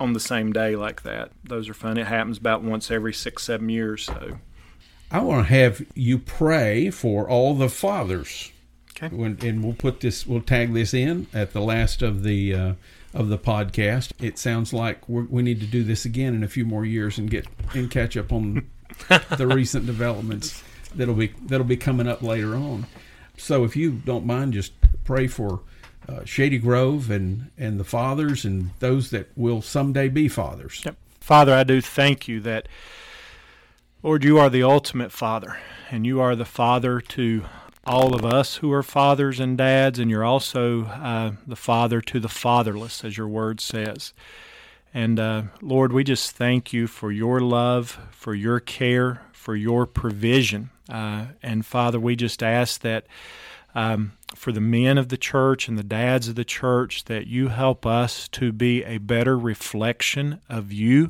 on 0.00 0.12
the 0.12 0.20
same 0.20 0.52
day 0.52 0.76
like 0.76 1.02
that. 1.02 1.30
Those 1.44 1.68
are 1.68 1.74
fun. 1.74 1.98
It 1.98 2.06
happens 2.06 2.38
about 2.38 2.62
once 2.62 2.90
every 2.90 3.14
six 3.14 3.44
seven 3.44 3.68
years. 3.68 4.04
So 4.04 4.38
I 5.10 5.20
want 5.20 5.46
to 5.46 5.54
have 5.54 5.82
you 5.94 6.18
pray 6.18 6.90
for 6.90 7.28
all 7.28 7.54
the 7.54 7.68
fathers. 7.68 8.52
Okay. 8.96 9.14
When, 9.14 9.38
and 9.42 9.62
we'll 9.62 9.74
put 9.74 10.00
this, 10.00 10.26
we'll 10.26 10.40
tag 10.40 10.74
this 10.74 10.92
in 10.92 11.28
at 11.32 11.52
the 11.52 11.60
last 11.60 12.02
of 12.02 12.24
the 12.24 12.54
uh, 12.54 12.72
of 13.18 13.28
the 13.28 13.36
podcast. 13.36 14.12
It 14.22 14.38
sounds 14.38 14.72
like 14.72 15.00
we 15.08 15.42
need 15.42 15.60
to 15.60 15.66
do 15.66 15.82
this 15.82 16.04
again 16.04 16.34
in 16.34 16.44
a 16.44 16.48
few 16.48 16.64
more 16.64 16.86
years 16.86 17.18
and 17.18 17.28
get 17.28 17.46
and 17.74 17.90
catch 17.90 18.16
up 18.16 18.32
on 18.32 18.70
the 19.36 19.46
recent 19.54 19.84
developments 19.84 20.62
that'll 20.94 21.16
be 21.16 21.34
that'll 21.42 21.66
be 21.66 21.76
coming 21.76 22.06
up 22.06 22.22
later 22.22 22.54
on. 22.54 22.86
So 23.36 23.64
if 23.64 23.76
you 23.76 23.90
don't 23.90 24.24
mind, 24.24 24.52
just 24.52 24.72
pray 25.04 25.26
for 25.26 25.60
uh, 26.08 26.24
Shady 26.24 26.58
Grove 26.58 27.10
and 27.10 27.50
and 27.58 27.78
the 27.78 27.84
fathers 27.84 28.44
and 28.44 28.70
those 28.78 29.10
that 29.10 29.28
will 29.36 29.60
someday 29.60 30.08
be 30.08 30.28
fathers. 30.28 30.82
Yep. 30.84 30.96
Father, 31.20 31.52
I 31.52 31.64
do 31.64 31.80
thank 31.80 32.28
you 32.28 32.38
that 32.40 32.68
Lord, 34.00 34.22
you 34.22 34.38
are 34.38 34.48
the 34.48 34.62
ultimate 34.62 35.10
Father, 35.10 35.58
and 35.90 36.06
you 36.06 36.20
are 36.20 36.36
the 36.36 36.44
Father 36.44 37.00
to 37.00 37.44
all 37.88 38.14
of 38.14 38.24
us 38.24 38.56
who 38.56 38.70
are 38.70 38.82
fathers 38.82 39.40
and 39.40 39.56
dads, 39.56 39.98
and 39.98 40.10
you're 40.10 40.24
also 40.24 40.84
uh, 40.84 41.32
the 41.46 41.56
Father 41.56 42.02
to 42.02 42.20
the 42.20 42.28
fatherless, 42.28 43.02
as 43.02 43.16
your 43.16 43.28
word 43.28 43.60
says. 43.60 44.12
And 44.92 45.18
uh, 45.18 45.42
Lord, 45.62 45.92
we 45.92 46.04
just 46.04 46.32
thank 46.32 46.72
you 46.72 46.86
for 46.86 47.10
your 47.10 47.40
love, 47.40 47.98
for 48.10 48.34
your 48.34 48.60
care, 48.60 49.22
for 49.32 49.56
your 49.56 49.86
provision. 49.86 50.70
Uh, 50.88 51.26
and 51.42 51.64
Father, 51.64 51.98
we 51.98 52.14
just 52.14 52.42
ask 52.42 52.82
that 52.82 53.06
um, 53.74 54.12
for 54.34 54.52
the 54.52 54.60
men 54.60 54.98
of 54.98 55.08
the 55.08 55.16
church 55.16 55.68
and 55.68 55.78
the 55.78 55.82
dads 55.82 56.28
of 56.28 56.34
the 56.34 56.44
church, 56.44 57.04
that 57.04 57.26
you 57.26 57.48
help 57.48 57.86
us 57.86 58.28
to 58.28 58.52
be 58.52 58.84
a 58.84 58.98
better 58.98 59.38
reflection 59.38 60.40
of 60.48 60.72
you 60.72 61.08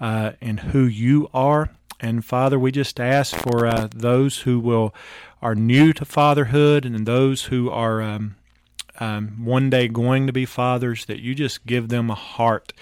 uh, 0.00 0.32
and 0.40 0.60
who 0.60 0.84
you 0.84 1.28
are. 1.34 1.70
And 2.00 2.24
Father, 2.24 2.58
we 2.58 2.72
just 2.72 3.00
ask 3.00 3.34
for 3.34 3.66
uh, 3.66 3.88
those 3.94 4.40
who 4.40 4.60
will 4.60 4.94
are 5.42 5.54
new 5.54 5.92
to 5.92 6.04
fatherhood 6.04 6.84
and 6.84 7.06
those 7.06 7.44
who 7.44 7.70
are 7.70 8.02
um, 8.02 8.36
um, 8.98 9.44
one 9.44 9.70
day 9.70 9.88
going 9.88 10.26
to 10.26 10.32
be 10.32 10.46
fathers, 10.46 11.04
that 11.06 11.20
you 11.20 11.34
just 11.34 11.66
give 11.66 11.88
them 11.88 12.10
a 12.10 12.14
heart 12.14 12.72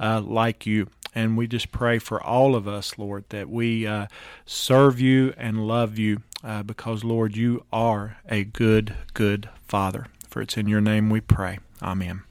uh, 0.00 0.20
like 0.20 0.66
you. 0.66 0.88
And 1.14 1.36
we 1.36 1.46
just 1.46 1.70
pray 1.70 1.98
for 1.98 2.22
all 2.22 2.56
of 2.56 2.66
us, 2.66 2.98
Lord, 2.98 3.24
that 3.28 3.48
we 3.48 3.86
uh, 3.86 4.06
serve 4.46 5.00
you 5.00 5.32
and 5.36 5.66
love 5.66 5.98
you 5.98 6.22
uh, 6.42 6.64
because, 6.64 7.04
Lord, 7.04 7.36
you 7.36 7.64
are 7.72 8.18
a 8.28 8.44
good, 8.44 8.94
good 9.14 9.48
Father. 9.68 10.06
For 10.28 10.42
it's 10.42 10.56
in 10.56 10.66
your 10.66 10.80
name 10.80 11.10
we 11.10 11.20
pray. 11.20 11.58
Amen. 11.80 12.24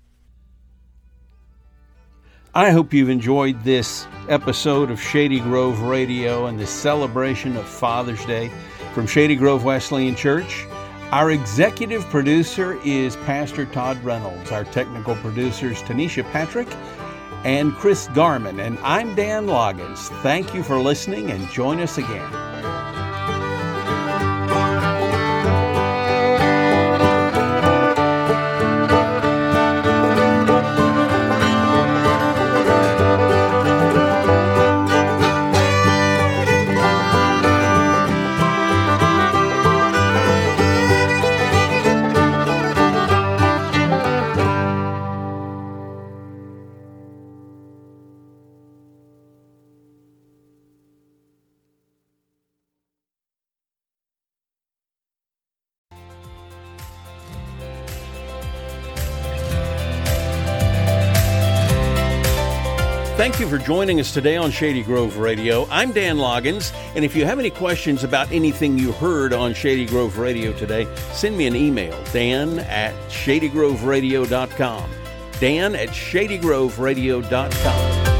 I 2.55 2.69
hope 2.69 2.93
you've 2.93 3.09
enjoyed 3.09 3.63
this 3.63 4.05
episode 4.29 4.91
of 4.91 5.01
Shady 5.01 5.39
Grove 5.39 5.81
Radio 5.81 6.45
and 6.45 6.59
the 6.59 6.67
celebration 6.67 7.57
of 7.57 7.67
Father's 7.67 8.23
Day 8.27 8.51
from 8.93 9.07
Shady 9.07 9.35
Grove 9.35 9.63
Wesleyan 9.63 10.15
Church. 10.15 10.67
Our 11.11 11.31
executive 11.31 12.03
producer 12.11 12.79
is 12.85 13.15
Pastor 13.25 13.65
Todd 13.65 14.03
Reynolds. 14.03 14.51
Our 14.51 14.65
technical 14.65 15.15
producers, 15.15 15.81
Tanisha 15.81 16.23
Patrick 16.31 16.67
and 17.43 17.73
Chris 17.73 18.07
Garman. 18.09 18.59
And 18.59 18.77
I'm 18.83 19.15
Dan 19.15 19.47
Loggins. 19.47 20.09
Thank 20.21 20.53
you 20.53 20.61
for 20.61 20.77
listening 20.77 21.31
and 21.31 21.49
join 21.49 21.79
us 21.79 21.97
again. 21.97 22.52
Thank 63.23 63.39
you 63.39 63.47
for 63.47 63.57
joining 63.57 64.01
us 64.01 64.13
today 64.13 64.35
on 64.35 64.51
Shady 64.51 64.83
Grove 64.83 65.17
Radio. 65.17 65.65
I'm 65.69 65.93
Dan 65.93 66.17
Loggins, 66.17 66.73
and 66.93 67.05
if 67.05 67.15
you 67.15 67.23
have 67.23 67.39
any 67.39 67.49
questions 67.49 68.03
about 68.03 68.29
anything 68.33 68.77
you 68.77 68.91
heard 68.91 69.31
on 69.31 69.53
Shady 69.53 69.85
Grove 69.85 70.17
Radio 70.17 70.51
today, 70.51 70.93
send 71.13 71.37
me 71.37 71.47
an 71.47 71.55
email, 71.55 71.97
dan 72.11 72.59
at 72.59 72.93
shadygroveradio.com. 73.07 74.91
Dan 75.39 75.73
at 75.73 75.87
shadygroveradio.com. 75.87 78.12